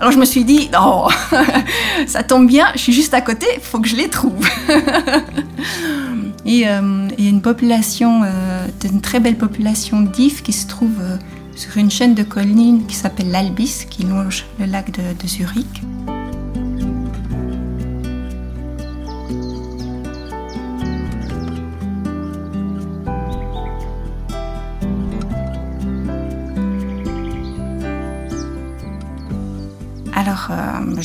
Alors 0.00 0.12
je 0.12 0.18
me 0.18 0.24
suis 0.24 0.44
dit, 0.44 0.70
oh, 0.80 1.08
ça 2.06 2.22
tombe 2.22 2.46
bien, 2.46 2.66
je 2.74 2.78
suis 2.78 2.92
juste 2.92 3.14
à 3.14 3.20
côté, 3.20 3.46
il 3.54 3.60
faut 3.60 3.80
que 3.80 3.88
je 3.88 3.96
les 3.96 4.08
trouve. 4.08 4.46
Et 6.46 6.68
euh, 6.68 7.08
il 7.18 7.24
y 7.24 7.26
a 7.26 7.30
une 7.30 7.42
population, 7.42 8.22
euh, 8.24 8.66
une 8.84 9.00
très 9.00 9.18
belle 9.18 9.36
population 9.36 10.00
d'ifs 10.00 10.42
qui 10.42 10.52
se 10.52 10.68
trouve 10.68 10.94
euh, 11.00 11.16
sur 11.56 11.76
une 11.76 11.90
chaîne 11.90 12.14
de 12.14 12.22
collines 12.22 12.86
qui 12.86 12.94
s'appelle 12.94 13.30
l'Albis, 13.30 13.86
qui 13.90 14.04
longe 14.04 14.46
le 14.60 14.66
lac 14.66 14.92
de, 14.92 15.26
Zurich. 15.26 15.82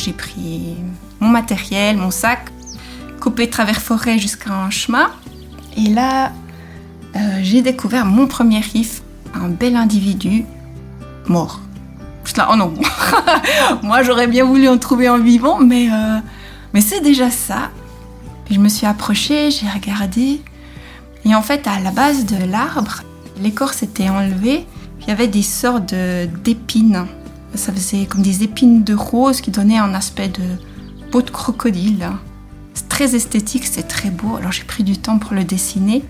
J'ai 0.04 0.12
pris 0.12 0.76
mon 1.22 1.30
matériel, 1.30 1.96
mon 1.98 2.12
sac, 2.12 2.50
coupé 3.22 3.50
travers 3.50 3.82
forêt 3.82 4.20
jusqu'à 4.20 4.54
un 4.54 4.70
chemin. 4.70 5.10
Et 5.78 5.88
là, 5.90 6.34
euh, 7.16 7.40
j'ai 7.42 7.62
découvert 7.62 8.06
mon 8.06 8.28
premier 8.28 8.60
riff, 8.60 9.02
un 9.34 9.48
bel 9.48 9.76
individu 9.78 10.46
mort. 11.28 11.62
Là, 12.36 12.50
oh 12.52 12.56
non, 12.56 12.74
moi 13.84 14.02
j'aurais 14.02 14.26
bien 14.26 14.44
voulu 14.44 14.68
en 14.68 14.80
trouver 14.80 15.08
un 15.08 15.20
vivant, 15.20 15.60
mais, 15.60 15.88
euh, 15.92 16.18
mais 16.74 16.82
c'est 16.82 17.00
déjà 17.02 17.30
ça. 17.30 17.70
Puis 18.46 18.56
je 18.56 18.60
me 18.60 18.70
suis 18.70 18.88
approchée, 18.88 19.52
j'ai 19.52 19.70
regardé, 19.70 20.42
et 21.26 21.36
en 21.36 21.44
fait, 21.44 21.68
à 21.68 21.80
la 21.80 21.92
base 21.92 22.26
de 22.26 22.44
l'arbre, 22.44 23.04
l'écorce 23.40 23.84
était 23.84 24.10
enlevée, 24.10 24.66
il 25.02 25.08
y 25.08 25.12
avait 25.12 25.28
des 25.28 25.44
sortes 25.44 25.94
d'épines. 26.44 27.06
Ça 27.56 27.72
faisait 27.72 28.06
comme 28.06 28.22
des 28.22 28.44
épines 28.44 28.84
de 28.84 28.94
rose 28.94 29.42
qui 29.42 29.52
donnaient 29.52 29.78
un 29.78 29.94
aspect 29.94 30.30
de 30.30 30.44
peau 31.12 31.22
de 31.22 31.30
crocodile. 31.30 32.10
C'est 32.74 32.90
très 32.90 33.16
esthétique, 33.16 33.66
c'est 33.66 33.88
très 33.88 34.10
beau. 34.10 34.36
Alors 34.38 34.52
j'ai 34.52 34.64
pris 34.64 34.84
du 34.84 34.98
temps 34.98 35.20
pour 35.20 35.34
le 35.34 35.44
dessiner, 35.44 36.04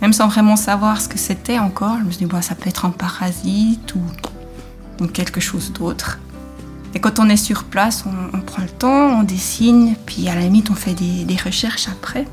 même 0.00 0.12
sans 0.12 0.28
vraiment 0.28 0.54
savoir 0.56 1.00
ce 1.00 1.08
que 1.08 1.18
c'était 1.18 1.58
encore. 1.58 1.98
Je 1.98 2.04
me 2.04 2.10
suis 2.12 2.26
dit, 2.26 2.32
ça 2.42 2.54
peut 2.54 2.68
être 2.68 2.84
un 2.84 2.90
parasite 2.90 3.94
ou, 3.96 5.06
quelque 5.08 5.40
chose 5.40 5.72
d'autre. 5.72 6.18
Et 6.94 7.00
quand 7.00 7.18
on 7.18 7.28
est 7.28 7.36
sur 7.36 7.64
place, 7.64 8.04
on, 8.06 8.40
prend 8.40 8.62
le 8.62 8.68
temps, 8.68 9.18
on 9.18 9.22
dessine, 9.24 9.94
puis 10.06 10.28
à 10.28 10.34
la 10.34 10.42
limite, 10.42 10.70
on 10.70 10.74
fait 10.74 10.94
des, 10.94 11.36
recherches 11.36 11.88
après. 11.88 12.26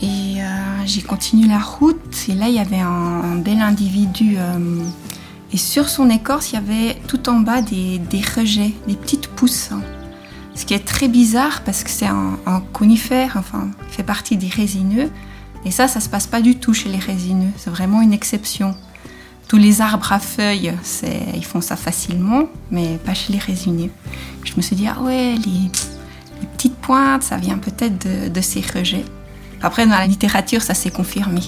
Et 0.00 0.40
euh, 0.40 0.46
j'ai 0.84 1.02
continué 1.02 1.48
la 1.48 1.58
route, 1.58 2.28
et 2.28 2.34
là, 2.34 2.48
il 2.48 2.54
y 2.54 2.60
avait 2.60 2.78
un, 2.78 3.36
bel 3.36 3.60
individu. 3.60 4.34
Euh, 4.36 4.84
et 5.52 5.56
sur 5.56 5.88
son 5.88 6.08
écorce, 6.08 6.52
il 6.52 6.54
y 6.54 6.58
avait 6.58 6.96
tout 7.08 7.28
en 7.28 7.40
bas 7.40 7.60
des, 7.60 7.98
des 7.98 8.22
rejets, 8.22 8.72
des 8.86 8.94
petites 8.94 9.28
pousses. 9.28 9.70
Ce 10.54 10.66
qui 10.66 10.74
est 10.74 10.84
très 10.84 11.08
bizarre 11.08 11.62
parce 11.64 11.82
que 11.82 11.90
c'est 11.90 12.06
un, 12.06 12.62
conifère, 12.72 13.36
enfin, 13.36 13.70
il 13.86 13.92
fait 13.92 14.02
partie 14.02 14.36
des 14.36 14.48
résineux. 14.48 15.10
Et 15.64 15.70
ça, 15.70 15.88
ça 15.88 16.00
se 16.00 16.08
passe 16.08 16.26
pas 16.26 16.40
du 16.40 16.56
tout 16.56 16.74
chez 16.74 16.88
les 16.88 16.98
résineux. 16.98 17.50
C'est 17.56 17.70
vraiment 17.70 18.02
une 18.02 18.12
exception. 18.12 18.74
Tous 19.48 19.58
les 19.58 19.80
arbres 19.80 20.12
à 20.12 20.18
feuilles, 20.18 20.72
ils 21.34 21.44
font 21.44 21.60
ça 21.60 21.76
facilement, 21.76 22.44
mais 22.70 22.98
pas 23.04 23.14
chez 23.14 23.32
les 23.32 23.38
résineux. 23.38 23.90
Je 24.44 24.54
me 24.56 24.62
suis 24.62 24.76
dit, 24.76 24.86
ah 24.88 25.00
ouais, 25.00 25.34
les, 25.44 25.70
petites 26.56 26.76
pointes, 26.76 27.22
ça 27.22 27.36
vient 27.36 27.58
peut-être 27.58 28.32
de, 28.32 28.40
ces 28.40 28.60
rejets. 28.60 29.04
Après, 29.62 29.86
dans 29.86 29.92
la 29.92 30.06
littérature, 30.06 30.62
ça 30.62 30.74
s'est 30.74 30.90
confirmé. 30.90 31.40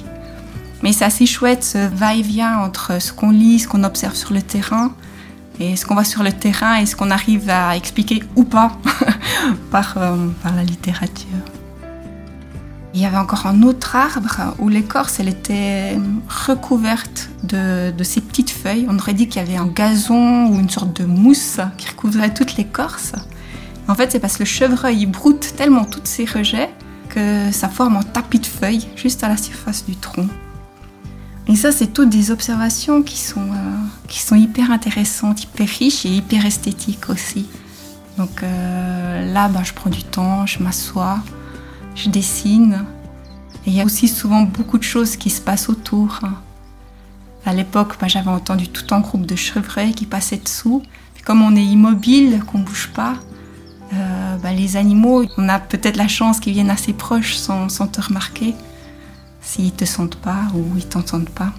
Mais 0.85 0.93
c'est 0.93 1.07
assez 1.07 1.25
chouette 1.25 1.65
ce 1.65 1.79
va-et-vient 1.79 2.59
entre 2.59 3.01
ce 3.01 3.11
qu'on 3.11 3.31
lit, 3.31 3.59
ce 3.59 3.67
qu'on 3.67 3.85
observe 3.85 4.15
sur 4.15 4.35
le 4.35 4.43
terrain 4.43 4.93
et 5.59 5.77
ce 5.77 5.87
qu'on 5.87 5.95
voit 5.95 6.05
sur 6.05 6.23
le 6.23 6.31
terrain 6.31 6.77
et 6.77 6.85
ce 6.85 6.95
qu'on 6.95 7.11
arrive 7.11 7.49
à 7.49 7.75
expliquer 7.75 8.23
ou 8.37 8.45
pas 8.45 8.77
par, 9.71 9.95
euh, 9.97 10.15
par, 10.43 10.55
la 10.55 10.63
littérature. 10.63 11.39
Il 12.93 13.01
y 13.01 13.07
avait 13.07 13.17
encore 13.17 13.47
un 13.47 13.63
autre 13.63 13.97
arbre 13.97 14.55
où 14.59 14.69
l'écorce 14.69 15.21
elle 15.21 15.31
était 15.31 15.99
recouverte 16.29 17.31
de, 17.45 17.95
ces 18.03 18.21
petites 18.21 18.51
feuilles. 18.51 18.87
On 18.91 18.99
aurait 18.99 19.15
dit 19.15 19.27
qu'il 19.27 19.41
y 19.41 19.45
avait 19.45 19.57
un 19.57 19.67
gazon 19.67 20.49
ou 20.49 20.61
une 20.61 20.69
sorte 20.69 20.95
de 21.01 21.07
mousse 21.07 21.61
qui 21.79 21.89
recouvrait 21.89 22.35
toute 22.35 22.59
l'écorce. 22.59 23.13
En 23.89 23.95
fait, 23.95 24.13
c'est 24.13 24.21
parce 24.21 24.35
que 24.35 24.43
le 24.43 24.49
chevreuil 24.49 25.07
broute 25.07 25.55
tellement 25.57 25.87
tous 25.87 26.03
ces 26.05 26.27
rejets 26.27 26.69
que 27.09 27.51
ça 27.53 27.71
forme 27.71 27.97
un 27.97 28.03
tapis 28.03 28.39
de 28.39 28.47
feuilles 28.47 28.87
juste 28.97 29.25
à 29.25 29.29
la 29.29 29.39
surface 29.39 29.87
du 29.87 29.97
tronc. 29.97 30.29
Et 31.47 31.57
ça, 31.57 31.73
c'est 31.73 31.89
toutes 31.89 32.09
des 32.09 32.31
observations 32.31 33.03
qui 33.03 33.19
sont, 33.19 33.51
euh, 33.53 33.77
qui 34.09 34.21
sont 34.21 34.35
hyper 34.35 34.71
intéressantes, 34.71 35.43
hyper 35.43 35.69
riches 35.69 36.07
et 36.07 36.09
hyper 36.09 36.47
esthétiques 36.47 37.11
aussi. 37.11 37.47
Donc 38.17 38.43
euh, 38.43 39.33
là, 39.33 39.49
bah, 39.49 39.61
je 39.63 39.73
prends 39.75 39.91
du 39.91 40.05
temps, 40.05 40.47
je 40.47 40.63
m'assois, 40.63 41.19
je 41.95 42.09
dessine. 42.09 42.85
Et 43.67 43.71
il 43.71 43.75
y 43.75 43.81
a 43.81 43.85
aussi 43.85 44.09
souvent 44.09 44.43
beaucoup 44.43 44.79
de 44.79 44.85
choses 44.85 45.17
qui 45.17 45.29
se 45.29 45.41
passent 45.41 45.69
autour. 45.69 46.21
l'époque, 47.53 47.97
bah, 48.01 48.09
j'avais 48.09 48.31
entendu 48.31 48.69
tout 48.69 48.95
un 48.95 49.01
groupe 49.01 49.27
de 49.27 49.37
chevreuils 49.37 49.95
qui 49.95 50.07
passaient 50.07 50.41
dessous. 50.43 50.83
comme 51.25 51.43
on 51.43 51.57
est 51.57 51.65
immobile, 51.65 52.43
qu'on 52.47 52.59
bouge 52.59 52.91
pas, 52.95 53.15
bah, 54.43 54.53
les 54.53 54.77
animaux, 54.77 55.25
on 55.39 55.49
a 55.49 55.59
peut-être 55.59 55.97
la 55.97 56.09
chance 56.09 56.41
qu'ils 56.41 56.53
viennent 56.53 56.71
assez 56.71 56.93
proches 56.93 57.37
sans, 57.37 57.69
sans 57.69 57.87
te 57.87 58.01
remarquer, 58.01 58.55
s'ils 59.45 59.73
te 59.73 59.85
sentent 59.85 60.17
pas 60.17 60.47
ou 60.55 60.65
ils 60.77 60.87
t'entendent 60.89 61.31
pas. 61.31 61.53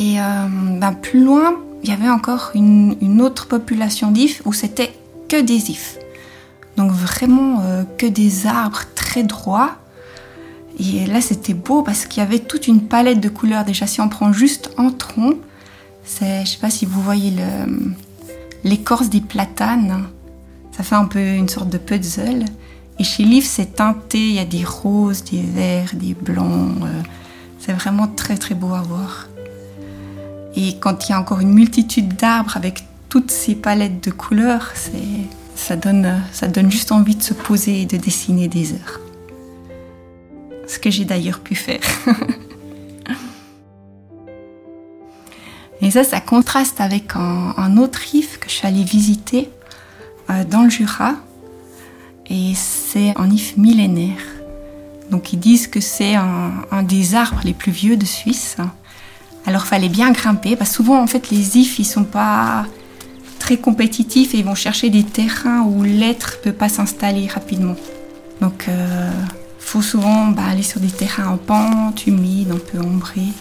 Et 0.00 0.20
euh, 0.20 0.46
ben, 0.80 0.92
plus 0.92 1.24
loin, 1.24 1.56
il 1.82 1.90
y 1.90 1.92
avait 1.92 2.08
encore 2.08 2.50
une, 2.54 3.20
autre 3.20 3.48
population 3.48 4.12
d'ifs 4.12 4.42
où 4.44 4.52
c'était 4.52 4.92
que 5.28 5.40
des 5.40 5.70
ifs. 5.70 5.98
Donc 6.76 6.92
vraiment 6.92 7.60
euh, 7.62 7.82
que 7.98 8.06
des 8.06 8.46
arbres 8.46 8.82
très 8.94 9.24
droits. 9.24 9.76
Et 10.78 11.06
là, 11.06 11.20
c'était 11.20 11.54
beau 11.54 11.82
parce 11.82 12.06
qu'il 12.06 12.22
y 12.22 12.26
avait 12.26 12.38
toute 12.38 12.68
une 12.68 12.82
palette 12.82 13.20
de 13.20 13.28
couleurs. 13.28 13.64
Déjà, 13.64 13.86
si 13.86 14.00
on 14.00 14.08
prend 14.08 14.32
juste 14.32 14.70
un 14.78 14.90
tronc, 14.90 15.34
je 16.04 16.44
sais 16.44 16.58
pas 16.60 16.70
si 16.70 16.86
vous 16.86 17.02
voyez 17.02 17.32
l'écorce 18.64 19.10
des 19.10 19.20
platanes. 19.20 20.04
Ça 20.76 20.84
fait 20.84 20.94
un 20.94 21.06
peu 21.06 21.20
une 21.20 21.48
sorte 21.48 21.68
de 21.68 21.78
puzzle. 21.78 22.44
Et 23.00 23.04
chez 23.04 23.24
l'if, 23.24 23.44
c'est 23.44 23.76
teinté. 23.76 24.28
Il 24.28 24.34
y 24.34 24.38
a 24.38 24.44
des 24.44 24.64
roses, 24.64 25.24
des 25.24 25.42
verts, 25.42 25.90
des 25.94 26.14
blancs. 26.14 26.82
Euh, 26.82 27.02
c'est 27.58 27.72
vraiment 27.72 28.06
très 28.08 28.36
très 28.36 28.54
beau 28.54 28.72
à 28.74 28.82
voir. 28.82 29.28
Et 30.54 30.78
quand 30.78 31.08
il 31.08 31.12
y 31.12 31.14
a 31.14 31.20
encore 31.20 31.40
une 31.40 31.52
multitude 31.52 32.16
d'arbres 32.16 32.56
avec 32.56 32.84
toutes 33.08 33.30
ces 33.30 33.54
palettes 33.54 34.04
de 34.04 34.10
couleurs, 34.10 34.72
ça 35.54 35.76
donne, 35.76 36.20
ça 36.32 36.48
donne 36.48 36.70
juste 36.70 36.92
envie 36.92 37.16
de 37.16 37.22
se 37.22 37.34
poser 37.34 37.82
et 37.82 37.86
de 37.86 37.96
dessiner 37.96 38.48
des 38.48 38.72
heures. 38.72 39.00
Ce 40.68 40.78
que 40.78 40.90
j'ai 40.90 41.04
d'ailleurs 41.04 41.40
pu 41.40 41.54
faire. 41.54 41.80
et 45.80 45.90
ça, 45.90 46.04
ça 46.04 46.20
contraste 46.20 46.80
avec 46.80 47.16
un, 47.16 47.76
autre 47.78 48.14
if 48.14 48.38
que 48.38 48.48
je 48.48 48.54
suis 48.54 48.66
allée 48.66 48.84
visiter 48.84 49.50
euh, 50.30 50.44
dans 50.44 50.62
le 50.62 50.70
Jura. 50.70 51.14
Et 52.30 52.52
c'est 52.54 53.14
un 53.16 53.30
if 53.30 53.56
millénaire. 53.56 54.20
Donc 55.10 55.32
ils 55.32 55.38
disent 55.38 55.66
que 55.66 55.80
c'est 55.80 56.14
un, 56.14 56.82
des 56.82 57.14
arbres 57.14 57.40
les 57.44 57.54
plus 57.54 57.72
vieux 57.72 57.96
de 57.96 58.04
Suisse. 58.04 58.56
Alors 59.46 59.66
fallait 59.66 59.88
bien 59.88 60.10
grimper, 60.10 60.56
parce 60.56 60.72
souvent 60.72 61.00
en 61.00 61.06
fait 61.06 61.30
les 61.30 61.56
ifs 61.56 61.78
ils 61.78 61.86
sont 61.86 62.04
pas 62.04 62.66
très 63.38 63.56
compétitifs 63.56 64.34
et 64.34 64.38
ils 64.38 64.44
vont 64.44 64.54
chercher 64.54 64.90
des 64.90 65.04
terrains 65.04 65.62
où 65.62 65.82
l'être 65.82 66.42
peut 66.42 66.52
pas 66.52 66.68
s'installer 66.68 67.28
rapidement. 67.28 67.76
Donc 68.42 68.66
euh, 68.68 69.10
faut 69.58 69.82
souvent 69.82 70.28
bah, 70.28 70.44
aller 70.48 70.62
sur 70.62 70.80
des 70.80 70.88
terrains 70.88 71.28
en 71.28 71.36
pente, 71.36 72.06
humides, 72.06 72.52
un 72.52 72.58
peu 72.58 72.78
ombrés. 72.78 73.32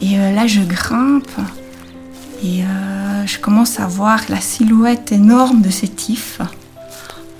Et 0.00 0.18
euh, 0.18 0.32
là 0.32 0.46
je 0.46 0.60
grimpe 0.60 1.30
et 2.42 2.64
euh, 2.64 3.26
je 3.26 3.38
commence 3.38 3.80
à 3.80 3.86
voir 3.86 4.20
la 4.28 4.40
silhouette 4.40 5.12
énorme 5.12 5.62
de 5.62 5.70
cet 5.70 6.08
if. 6.08 6.40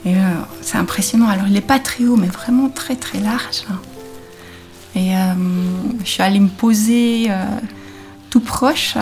Et 0.05 0.15
euh, 0.17 0.21
c'est 0.63 0.79
impressionnant. 0.79 1.29
Alors 1.29 1.47
il 1.47 1.53
n'est 1.53 1.61
pas 1.61 1.79
très 1.79 2.05
haut 2.05 2.17
mais 2.17 2.29
vraiment 2.29 2.69
très 2.69 2.97
très 2.97 3.21
large. 3.21 3.65
Et 4.95 5.13
je 6.03 6.09
suis 6.09 6.23
allée 6.23 6.41
me 6.41 6.49
poser 6.49 7.31
tout 8.31 8.41
proche. 8.41 8.97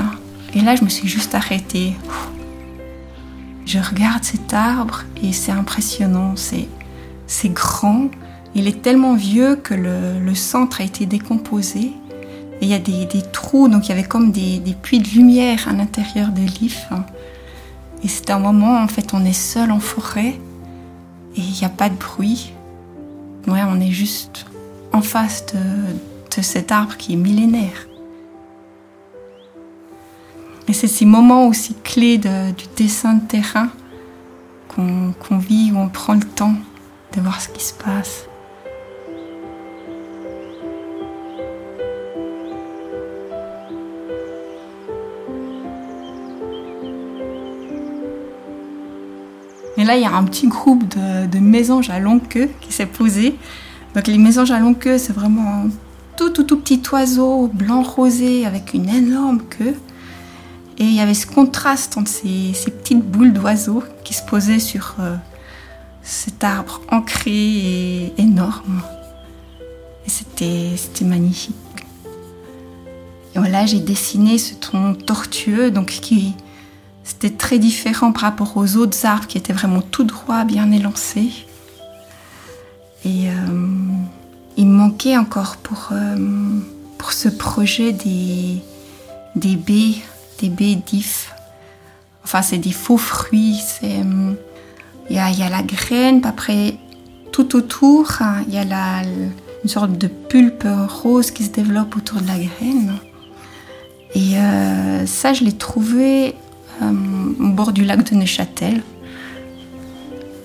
Et 0.52 0.60
là, 0.60 0.74
je 0.74 0.82
me 0.82 0.88
suis 0.88 1.06
juste 1.06 1.36
arrêtée. 1.36 1.94
Je 3.64 3.78
regarde 3.78 4.24
cet 4.24 4.52
arbre 4.52 5.04
et 5.22 5.32
c'est 5.32 5.52
impressionnant. 5.52 6.34
C'est 6.36 7.48
grand. 7.50 8.08
Il 8.54 8.68
est 8.68 8.82
tellement 8.82 9.14
vieux 9.14 9.56
que 9.56 9.74
le, 9.74 10.34
centre 10.34 10.80
a 10.80 10.84
été 10.84 11.06
décomposé. 11.06 11.92
Et 12.60 12.66
il 12.66 12.68
y 12.68 12.74
a 12.74 12.78
des, 12.78 13.22
trous, 13.32 13.68
donc 13.68 13.86
il 13.86 13.88
y 13.88 13.92
avait 13.92 14.04
comme 14.04 14.30
des, 14.30 14.60
puits 14.80 15.00
de 15.00 15.08
lumière 15.08 15.68
à 15.68 15.72
l'intérieur 15.72 16.28
de 16.28 16.40
l'if. 16.40 16.86
Et 18.02 18.08
c'est 18.08 18.30
un 18.30 18.38
moment, 18.38 18.80
en 18.80 18.88
fait, 18.88 19.12
on 19.12 19.24
est 19.24 19.32
seul 19.32 19.72
en 19.72 19.80
forêt 19.80 20.38
et 21.36 21.40
il 21.40 21.52
n'y 21.58 21.64
a 21.64 21.68
pas 21.68 21.88
de 21.88 21.96
bruit. 21.96 22.52
Ouais, 23.48 23.60
on 23.66 23.80
est 23.80 23.90
juste 23.90 24.46
en 24.92 25.02
face 25.02 25.46
de, 25.46 26.42
cet 26.42 26.72
arbre 26.72 26.96
qui 26.96 27.12
est 27.14 27.16
millénaire. 27.16 27.88
Et 30.66 30.72
c'est 30.72 30.88
ces 30.88 31.04
moments 31.04 31.46
aussi 31.46 31.74
clés 31.82 32.18
du 32.18 32.64
dessin 32.76 33.14
de 33.14 33.26
terrain 33.26 33.68
qu'on 34.68 35.38
vit, 35.38 35.70
où 35.72 35.78
on 35.78 35.88
prend 35.88 36.14
le 36.14 36.20
temps 36.20 36.54
de 37.14 37.20
voir 37.20 37.40
ce 37.40 37.48
qui 37.48 37.62
se 37.62 37.74
passe. 37.74 38.26
Là, 49.84 49.96
il 49.96 50.02
y 50.02 50.06
a 50.06 50.12
un 50.12 50.24
petit 50.24 50.48
groupe 50.48 50.88
de, 50.96 51.26
de 51.26 51.38
mésanges 51.38 51.90
à 51.90 51.98
longue 51.98 52.26
queue 52.28 52.48
qui 52.60 52.72
s'est 52.72 52.86
posé 52.86 53.36
donc 53.94 54.08
les 54.08 54.18
mésanges 54.18 54.50
à 54.50 54.58
longue 54.58 54.78
queue, 54.78 54.98
c'est 54.98 55.12
vraiment 55.12 55.66
tout 56.16 56.30
tout 56.30 56.42
tout 56.42 56.58
petit 56.58 56.82
oiseau 56.92 57.48
blanc 57.52 57.82
rosé 57.82 58.44
avec 58.44 58.74
une 58.74 58.88
énorme 58.88 59.42
queue. 59.42 59.76
Et 60.78 60.84
il 60.84 60.94
y 60.94 61.00
avait 61.00 61.14
ce 61.14 61.28
contraste 61.28 61.96
entre 61.96 62.10
ces, 62.10 62.52
petites 62.70 63.04
boules 63.04 63.32
d'oiseaux 63.32 63.84
qui 64.02 64.12
se 64.12 64.24
posaient 64.24 64.58
sur 64.58 64.96
euh, 64.98 65.14
cet 66.02 66.42
arbre 66.42 66.80
ancré 66.90 67.30
et 67.30 68.12
énorme. 68.18 68.82
Et 70.04 70.10
c'était 70.10 71.04
magnifique. 71.04 71.54
Et 73.36 73.38
voilà, 73.38 73.66
j'ai 73.66 73.78
dessiné 73.78 74.38
ce 74.38 74.54
tronc 74.54 74.94
tortueux, 74.94 75.70
donc 75.70 75.86
qui 75.86 76.34
c'était 77.04 77.30
très 77.30 77.58
différent 77.58 78.12
par 78.12 78.22
rapport 78.22 78.56
aux 78.56 78.76
autres 78.76 79.04
arbres 79.04 79.26
qui 79.26 79.36
étaient 79.36 79.52
vraiment 79.52 79.82
tout 79.82 80.04
droits, 80.04 80.44
bien 80.44 80.72
élancés. 80.72 81.30
Et 83.04 83.28
euh, 83.28 83.32
il 84.56 84.66
me 84.66 84.76
manquait 84.76 85.18
encore 85.18 85.58
pour, 85.58 85.90
euh, 85.92 86.16
pour 86.96 87.12
ce 87.12 87.28
projet 87.28 87.92
des, 87.92 88.62
des 89.36 89.56
baies, 89.56 89.96
des 90.40 90.48
baies 90.48 90.76
d'if. 90.76 91.34
Enfin, 92.24 92.40
c'est 92.40 92.56
des 92.56 92.72
faux 92.72 92.96
fruits. 92.96 93.60
Euh, 93.82 94.32
il 95.10 95.16
y, 95.16 95.18
a, 95.18 95.30
y, 95.30 95.42
a, 95.42 95.50
la 95.50 95.62
graine, 95.62 96.24
après, 96.24 96.78
tout 97.30 97.54
autour, 97.54 98.10
hein, 98.20 98.36
il 98.48 98.54
y 98.54 98.58
a 98.58 98.64
la, 98.64 99.02
une 99.62 99.68
sorte 99.68 99.98
de 99.98 100.06
pulpe 100.06 100.66
rose 100.88 101.30
qui 101.30 101.44
se 101.44 101.50
développe 101.50 101.94
autour 101.96 102.22
de 102.22 102.26
la 102.26 102.38
graine. 102.38 102.94
Et 104.14 104.36
ça, 105.06 105.32
je 105.32 105.42
l'ai 105.42 105.52
trouvé 105.52 106.36
au 106.82 107.48
bord 107.48 107.72
du 107.72 107.84
lac 107.84 108.10
de 108.10 108.16
Neuchâtel. 108.16 108.82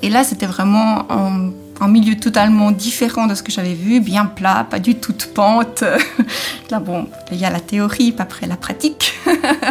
Et 0.01 0.09
là, 0.09 0.23
c'était 0.23 0.45
vraiment 0.45 1.05
en 1.09 1.51
un 1.81 1.87
milieu 1.87 2.15
totalement 2.15 2.71
différent 2.71 3.27
de 3.27 3.35
ce 3.35 3.43
que 3.43 3.51
j'avais 3.51 3.73
vu, 3.73 4.01
bien 4.01 4.25
plat, 4.25 4.65
pas 4.69 4.79
du 4.79 4.95
tout 4.95 5.13
de 5.13 5.23
pente. 5.23 5.83
Là, 6.71 6.79
bon, 6.79 7.07
il 7.31 7.37
y 7.37 7.45
a 7.45 7.49
la 7.49 7.59
théorie, 7.59 8.11
pas 8.11 8.23
après 8.23 8.47
la 8.47 8.57
pratique. 8.57 9.13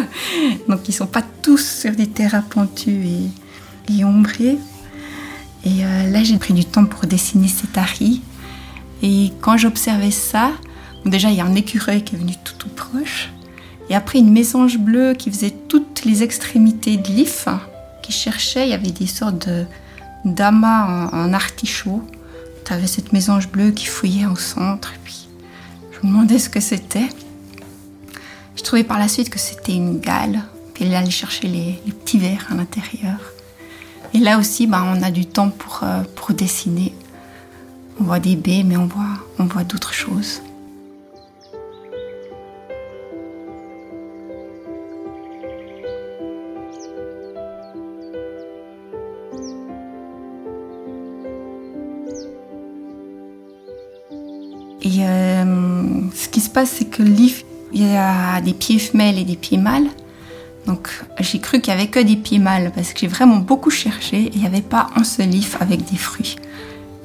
Donc, 0.68 0.88
ils 0.88 0.92
sont 0.92 1.06
pas 1.06 1.22
tous 1.42 1.80
sur 1.80 1.92
des 1.92 2.06
terrains 2.06 2.42
pentus 2.42 3.06
et, 3.88 4.04
ombrés. 4.04 4.58
Et 5.64 5.84
euh, 5.84 6.10
là, 6.10 6.22
j'ai 6.24 6.38
pris 6.38 6.54
du 6.54 6.64
temps 6.64 6.86
pour 6.86 7.06
dessiner 7.06 7.48
ces 7.48 7.66
taris. 7.66 8.22
Et 9.02 9.32
quand 9.40 9.56
j'observais 9.56 10.10
ça, 10.10 10.52
déjà, 11.04 11.30
il 11.30 11.36
y 11.36 11.40
a 11.40 11.44
un 11.44 11.54
écureuil 11.54 12.02
qui 12.02 12.14
est 12.14 12.18
venu 12.18 12.34
tout, 12.42 12.54
tout 12.58 12.68
proche. 12.68 13.30
Et 13.90 13.94
après, 13.94 14.18
une 14.18 14.32
mésange 14.32 14.78
bleue 14.78 15.14
qui 15.14 15.30
faisait 15.30 15.54
toutes 15.68 16.04
les 16.04 16.22
extrémités 16.22 16.96
de 16.96 17.08
l'if, 17.08 17.48
qui 18.02 18.12
cherchait, 18.12 18.66
il 18.66 18.70
y 18.70 18.74
avait 18.74 18.90
des 18.90 19.06
sortes 19.06 19.48
d'amas 20.24 21.10
en, 21.12 21.32
artichaut. 21.32 22.02
Tu 22.64 22.72
avais 22.72 22.86
cette 22.86 23.12
mésange 23.12 23.48
bleue 23.48 23.70
qui 23.70 23.86
fouillait 23.86 24.26
au 24.26 24.36
centre. 24.36 24.92
Et 24.94 24.98
puis, 25.02 25.28
je 25.92 26.06
me 26.06 26.12
demandais 26.12 26.38
ce 26.38 26.50
que 26.50 26.60
c'était. 26.60 27.08
Je 28.56 28.62
trouvais 28.62 28.84
par 28.84 28.98
la 28.98 29.08
suite 29.08 29.30
que 29.30 29.38
c'était 29.38 29.74
une 29.74 30.00
gale. 30.00 30.42
Puis 30.74 30.84
elle 30.84 30.94
allait 30.94 31.10
chercher 31.10 31.48
les, 31.48 31.92
petits 31.92 32.18
vers 32.18 32.46
à 32.50 32.54
l'intérieur. 32.54 33.18
Et 34.14 34.18
là 34.18 34.38
aussi, 34.38 34.66
bah, 34.66 34.84
on 34.86 35.02
a 35.02 35.10
du 35.10 35.26
temps 35.26 35.50
pour, 35.50 35.80
euh, 35.82 36.02
pour 36.14 36.34
dessiner. 36.34 36.94
On 38.00 38.04
voit 38.04 38.20
des 38.20 38.36
baies, 38.36 38.62
mais 38.64 38.76
on 38.76 38.86
voit, 38.86 39.18
on 39.38 39.44
voit 39.44 39.64
d'autres 39.64 39.94
choses. 39.94 40.40
C'est 56.66 56.86
que 56.86 57.02
l'if, 57.02 57.44
il 57.72 57.86
y 57.86 57.96
a 57.96 58.40
des 58.40 58.54
pieds 58.54 58.78
femelles 58.78 59.18
et 59.18 59.24
des 59.24 59.36
pieds 59.36 59.58
mâles. 59.58 59.88
Donc 60.66 60.90
j'ai 61.20 61.38
cru 61.38 61.60
qu'il 61.60 61.72
y 61.72 61.76
avait 61.76 61.88
que 61.88 62.00
des 62.00 62.16
pieds 62.16 62.38
mâles 62.38 62.72
parce 62.74 62.92
que 62.92 63.00
j'ai 63.00 63.06
vraiment 63.06 63.38
beaucoup 63.38 63.70
cherché 63.70 64.24
et 64.24 64.32
il 64.34 64.40
n'y 64.40 64.46
avait 64.46 64.60
pas 64.60 64.88
un 64.96 65.04
seul 65.04 65.28
livre 65.28 65.58
avec 65.60 65.84
des 65.90 65.96
fruits. 65.96 66.36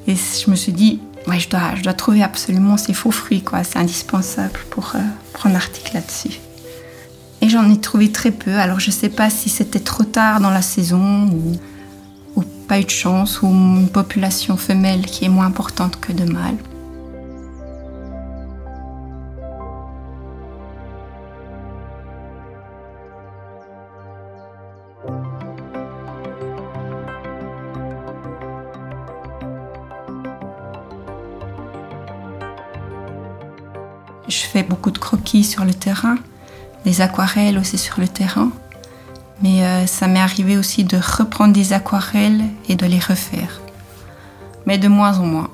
Et 0.08 0.16
je 0.16 0.50
me 0.50 0.56
suis 0.56 0.74
dit, 0.74 1.00
ouais, 1.28 1.40
je 1.40 1.50
dois, 1.50 1.76
je 1.76 1.84
dois 1.84 1.94
trouver 1.94 2.24
absolument 2.24 2.76
ces 2.76 2.94
faux 2.94 3.12
fruits, 3.12 3.42
quoi. 3.42 3.64
C'est 3.64 3.80
indispensable 3.80 4.60
pour 4.70 4.94
euh, 4.96 5.00
prendre 5.32 5.56
un 5.56 5.60
article 5.60 5.94
là-dessus. 5.94 6.40
Et 7.42 7.50
j'en 7.50 7.70
ai 7.72 7.80
trouvé 7.80 8.12
très 8.12 8.32
peu. 8.32 8.56
Alors 8.56 8.80
je 8.80 8.88
ne 8.88 8.96
sais 8.96 9.10
pas 9.10 9.30
si 9.30 9.50
c'était 9.50 9.80
trop 9.80 10.04
tard 10.04 10.40
dans 10.40 10.50
la 10.50 10.62
saison 10.62 11.28
ou, 11.28 11.54
ou 12.36 12.44
pas 12.68 12.80
eu 12.80 12.86
de 12.86 12.90
chance 12.90 13.42
ou 13.42 13.48
une 13.48 13.90
population 13.90 14.58
femelle 14.58 15.06
qui 15.06 15.26
est 15.26 15.30
moins 15.30 15.46
importante 15.46 16.00
que 16.00 16.12
de 16.12 16.26
mâles. 16.26 16.58
Je 34.54 34.60
fais 34.60 34.66
beaucoup 34.66 34.92
de 34.92 35.00
croquis 35.00 35.44
sur 35.44 35.66
le 35.66 35.74
terrain, 35.74 36.16
des 36.86 37.02
aquarelles 37.02 37.58
aussi 37.58 37.80
sur 37.80 38.00
le 38.00 38.08
terrain. 38.08 38.52
Mais 39.42 39.66
euh, 39.66 39.88
ça 39.88 40.08
m'est 40.08 40.20
arrivé 40.20 40.58
aussi 40.58 40.84
de 40.84 40.96
reprendre 40.96 41.54
des 41.54 41.74
aquarelles 41.74 42.44
et 42.70 42.76
de 42.76 42.86
les 42.86 43.00
refaire. 43.00 43.62
Mais 44.68 44.78
de 44.78 44.88
moins 44.88 45.18
en 45.18 45.26
moins. 45.26 45.50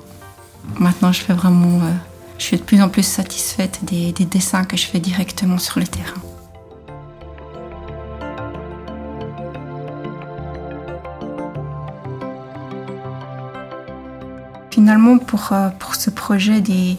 Maintenant, 0.78 1.12
je 1.12 1.22
fais 1.22 1.32
vraiment. 1.32 1.78
Euh, 1.78 1.92
je 2.36 2.44
suis 2.44 2.58
de 2.58 2.62
plus 2.62 2.82
en 2.82 2.90
plus 2.90 3.02
satisfaite 3.02 3.80
des, 3.84 4.12
des 4.12 4.26
dessins 4.26 4.64
que 4.64 4.76
je 4.76 4.84
fais 4.86 5.00
directement 5.00 5.56
sur 5.56 5.80
le 5.80 5.86
terrain. 5.86 6.20
Finalement, 14.70 15.16
pour, 15.16 15.52
euh, 15.52 15.70
pour 15.78 15.94
ce 15.94 16.10
projet 16.10 16.60
des, 16.60 16.98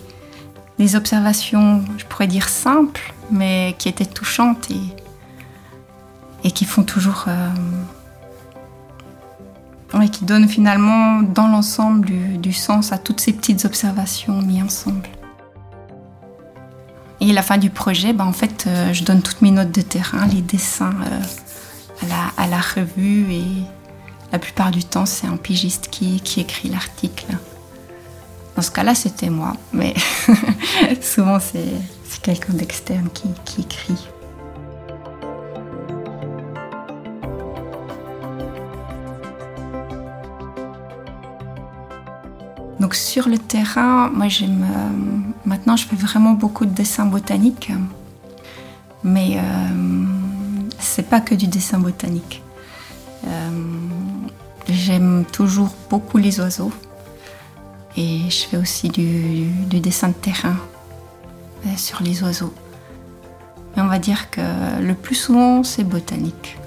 des 0.81 0.95
observations, 0.95 1.83
je 1.99 2.05
pourrais 2.05 2.25
dire 2.25 2.49
simples, 2.49 3.13
mais 3.29 3.75
qui 3.77 3.87
étaient 3.87 4.03
touchantes 4.03 4.67
et, 6.43 6.51
qui 6.51 6.65
font 6.65 6.81
toujours. 6.81 7.25
Euh, 7.27 7.49
et 10.01 10.09
qui 10.09 10.25
donnent 10.25 10.47
finalement 10.47 11.21
dans 11.21 11.47
l'ensemble 11.47 12.09
du, 12.39 12.53
sens 12.53 12.91
à 12.91 12.97
toutes 12.97 13.19
ces 13.19 13.31
petites 13.33 13.65
observations 13.65 14.41
mises 14.41 14.63
ensemble. 14.63 15.07
Et 17.19 17.31
la 17.31 17.43
fin 17.43 17.59
du 17.59 17.69
projet, 17.69 18.13
ben, 18.13 18.25
en 18.25 18.33
fait, 18.33 18.65
euh, 18.65 18.91
je 18.91 19.03
donne 19.03 19.21
toutes 19.21 19.43
mes 19.43 19.51
notes 19.51 19.71
de 19.71 19.81
terrain, 19.81 20.25
les 20.25 20.41
dessins 20.41 20.95
euh, 21.11 22.07
à, 22.37 22.47
la, 22.47 22.59
revue 22.59 23.31
et 23.31 23.45
la 24.31 24.39
plupart 24.39 24.71
du 24.71 24.83
temps, 24.83 25.05
c'est 25.05 25.27
un 25.27 25.37
pigiste 25.37 25.89
qui 25.91 26.19
écrit 26.37 26.69
l'article. 26.69 27.37
Dans 28.61 28.67
ce 28.67 28.71
cas-là, 28.73 28.93
c'était 28.93 29.31
moi, 29.31 29.53
mais 29.73 29.95
souvent 31.01 31.39
c'est 31.39 32.21
quelqu'un 32.21 32.53
d'externe 32.53 33.07
qui, 33.11 33.61
écrit. 33.61 34.07
Donc 42.79 42.93
sur 42.93 43.27
le 43.27 43.39
terrain, 43.39 44.11
moi 44.11 44.27
j'aime. 44.27 44.63
Euh, 44.63 45.29
maintenant, 45.43 45.75
je 45.75 45.87
fais 45.87 45.95
vraiment 45.95 46.33
beaucoup 46.33 46.67
de 46.67 46.71
dessins 46.71 47.07
botaniques, 47.07 47.71
mais 49.03 49.37
euh, 49.37 50.05
c'est 50.77 51.09
pas 51.09 51.19
que 51.19 51.33
du 51.33 51.47
dessin 51.47 51.79
botanique. 51.79 52.43
Euh, 53.25 53.49
j'aime 54.69 55.25
toujours 55.31 55.73
beaucoup 55.89 56.19
les 56.19 56.39
oiseaux. 56.39 56.71
Et 57.97 58.29
je 58.29 58.45
fais 58.45 58.57
aussi 58.57 58.89
du, 58.89 59.47
dessin 59.79 60.09
de 60.09 60.13
terrain 60.13 60.57
euh, 61.65 61.69
sur 61.77 62.01
les 62.01 62.23
oiseaux. 62.23 62.53
Mais 63.75 63.81
on 63.81 63.87
va 63.87 63.99
dire 63.99 64.29
que 64.29 64.41
le 64.81 64.93
plus 64.93 65.15
souvent, 65.15 65.63
c'est 65.63 65.83
botanique. 65.83 66.57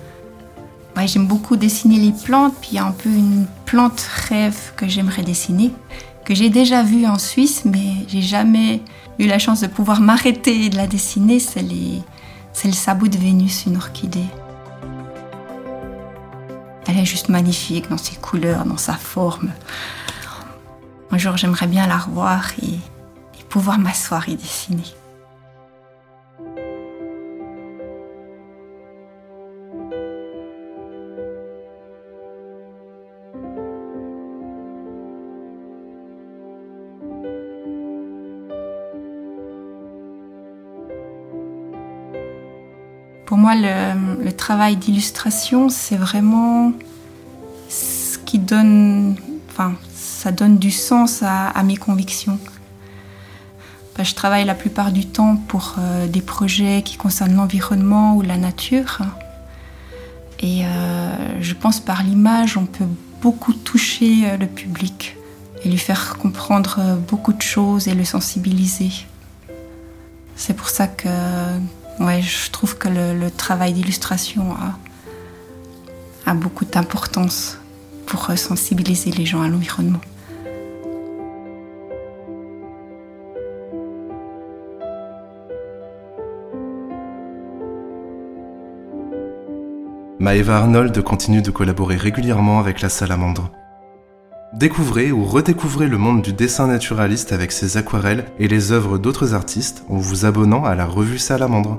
J'aime 1.06 1.26
beaucoup 1.26 1.56
dessiner 1.56 1.98
les 1.98 2.12
plantes, 2.12 2.54
puis 2.60 2.70
il 2.72 2.74
y 2.76 2.78
a 2.78 2.86
un 2.86 2.92
peu 2.92 3.10
une 3.10 3.46
plante 3.66 4.00
rêve 4.28 4.72
que 4.74 4.88
j'aimerais 4.88 5.22
dessiner, 5.22 5.70
que 6.24 6.34
j'ai 6.34 6.48
déjà 6.48 6.82
vue 6.82 7.06
en 7.06 7.18
Suisse, 7.18 7.62
mais 7.66 8.06
j'ai 8.08 8.22
jamais 8.22 8.80
eu 9.18 9.26
la 9.26 9.38
chance 9.38 9.60
de 9.60 9.66
pouvoir 9.66 10.00
m'arrêter 10.00 10.64
et 10.64 10.70
de 10.70 10.76
la 10.76 10.86
dessiner. 10.86 11.40
C'est, 11.40 11.64
c'est 12.54 12.68
le 12.68 12.74
sabot 12.74 13.06
de 13.06 13.18
Vénus, 13.18 13.66
une 13.66 13.76
orchidée. 13.76 14.24
Elle 16.86 16.98
est 16.98 17.04
juste 17.04 17.28
magnifique 17.28 17.90
dans 17.90 17.98
ses 17.98 18.16
couleurs, 18.16 18.64
dans 18.64 18.78
sa 18.78 18.94
forme. 18.94 19.50
Un 21.14 21.16
jour, 21.16 21.36
j'aimerais 21.36 21.68
bien 21.68 21.86
la 21.86 21.98
revoir 21.98 22.50
et, 22.60 22.74
pouvoir 23.48 23.78
m'asseoir 23.78 24.28
et 24.28 24.34
dessiner. 24.34 24.82
Pour 43.24 43.38
moi, 43.38 43.54
le, 43.54 44.24
le 44.24 44.32
travail 44.32 44.74
d'illustration, 44.74 45.68
c'est 45.68 45.94
vraiment 45.96 46.72
ce 47.68 48.18
qui 48.18 48.40
donne, 48.40 49.14
enfin, 49.48 49.74
ça 50.24 50.32
donne 50.32 50.56
du 50.56 50.70
sens 50.70 51.22
à, 51.22 51.62
mes 51.64 51.76
convictions. 51.76 52.38
Ben, 53.94 54.04
je 54.04 54.14
travaille 54.14 54.46
la 54.46 54.54
plupart 54.54 54.90
du 54.90 55.04
temps 55.04 55.36
pour 55.36 55.74
euh, 55.78 56.06
des 56.06 56.22
projets 56.22 56.80
qui 56.82 56.96
concernent 56.96 57.36
l'environnement 57.36 58.16
ou 58.16 58.22
la 58.22 58.38
nature. 58.38 59.02
Et 60.40 60.64
euh, 60.64 61.42
je 61.42 61.52
pense 61.52 61.78
par 61.78 62.02
l'image, 62.02 62.56
on 62.56 62.64
peut 62.64 62.86
beaucoup 63.20 63.52
toucher 63.52 64.22
euh, 64.24 64.38
le 64.38 64.46
public 64.46 65.18
et 65.62 65.68
lui 65.68 65.76
faire 65.76 66.16
comprendre 66.16 66.96
beaucoup 67.06 67.34
de 67.34 67.42
choses 67.42 67.86
et 67.86 67.94
le 67.94 68.06
sensibiliser. 68.06 68.92
C'est 70.36 70.54
pour 70.54 70.70
ça 70.70 70.86
que 70.86 71.10
ouais, 72.00 72.22
je 72.22 72.50
trouve 72.50 72.78
que 72.78 72.88
le, 72.88 73.30
travail 73.30 73.74
d'illustration 73.74 74.54
a, 76.26 76.30
a 76.30 76.32
beaucoup 76.32 76.64
d'importance 76.64 77.58
pour 78.06 78.30
sensibiliser 78.38 79.10
les 79.10 79.26
gens 79.26 79.42
à 79.42 79.48
l'environnement. 79.48 80.00
Maëva 90.24 90.56
Arnold 90.56 91.02
continue 91.02 91.42
de 91.42 91.50
collaborer 91.50 91.96
régulièrement 91.96 92.58
avec 92.58 92.80
la 92.80 92.88
Salamandre. 92.88 93.50
Découvrez 94.54 95.12
ou 95.12 95.22
redécouvrez 95.22 95.86
le 95.86 95.98
monde 95.98 96.22
du 96.22 96.32
dessin 96.32 96.66
naturaliste 96.66 97.32
avec 97.32 97.52
ses 97.52 97.76
aquarelles 97.76 98.24
et 98.38 98.48
les 98.48 98.72
œuvres 98.72 98.96
d'autres 98.96 99.34
artistes 99.34 99.84
en 99.90 99.98
vous 99.98 100.24
abonnant 100.24 100.64
à 100.64 100.74
la 100.74 100.86
revue 100.86 101.18
Salamandre. 101.18 101.78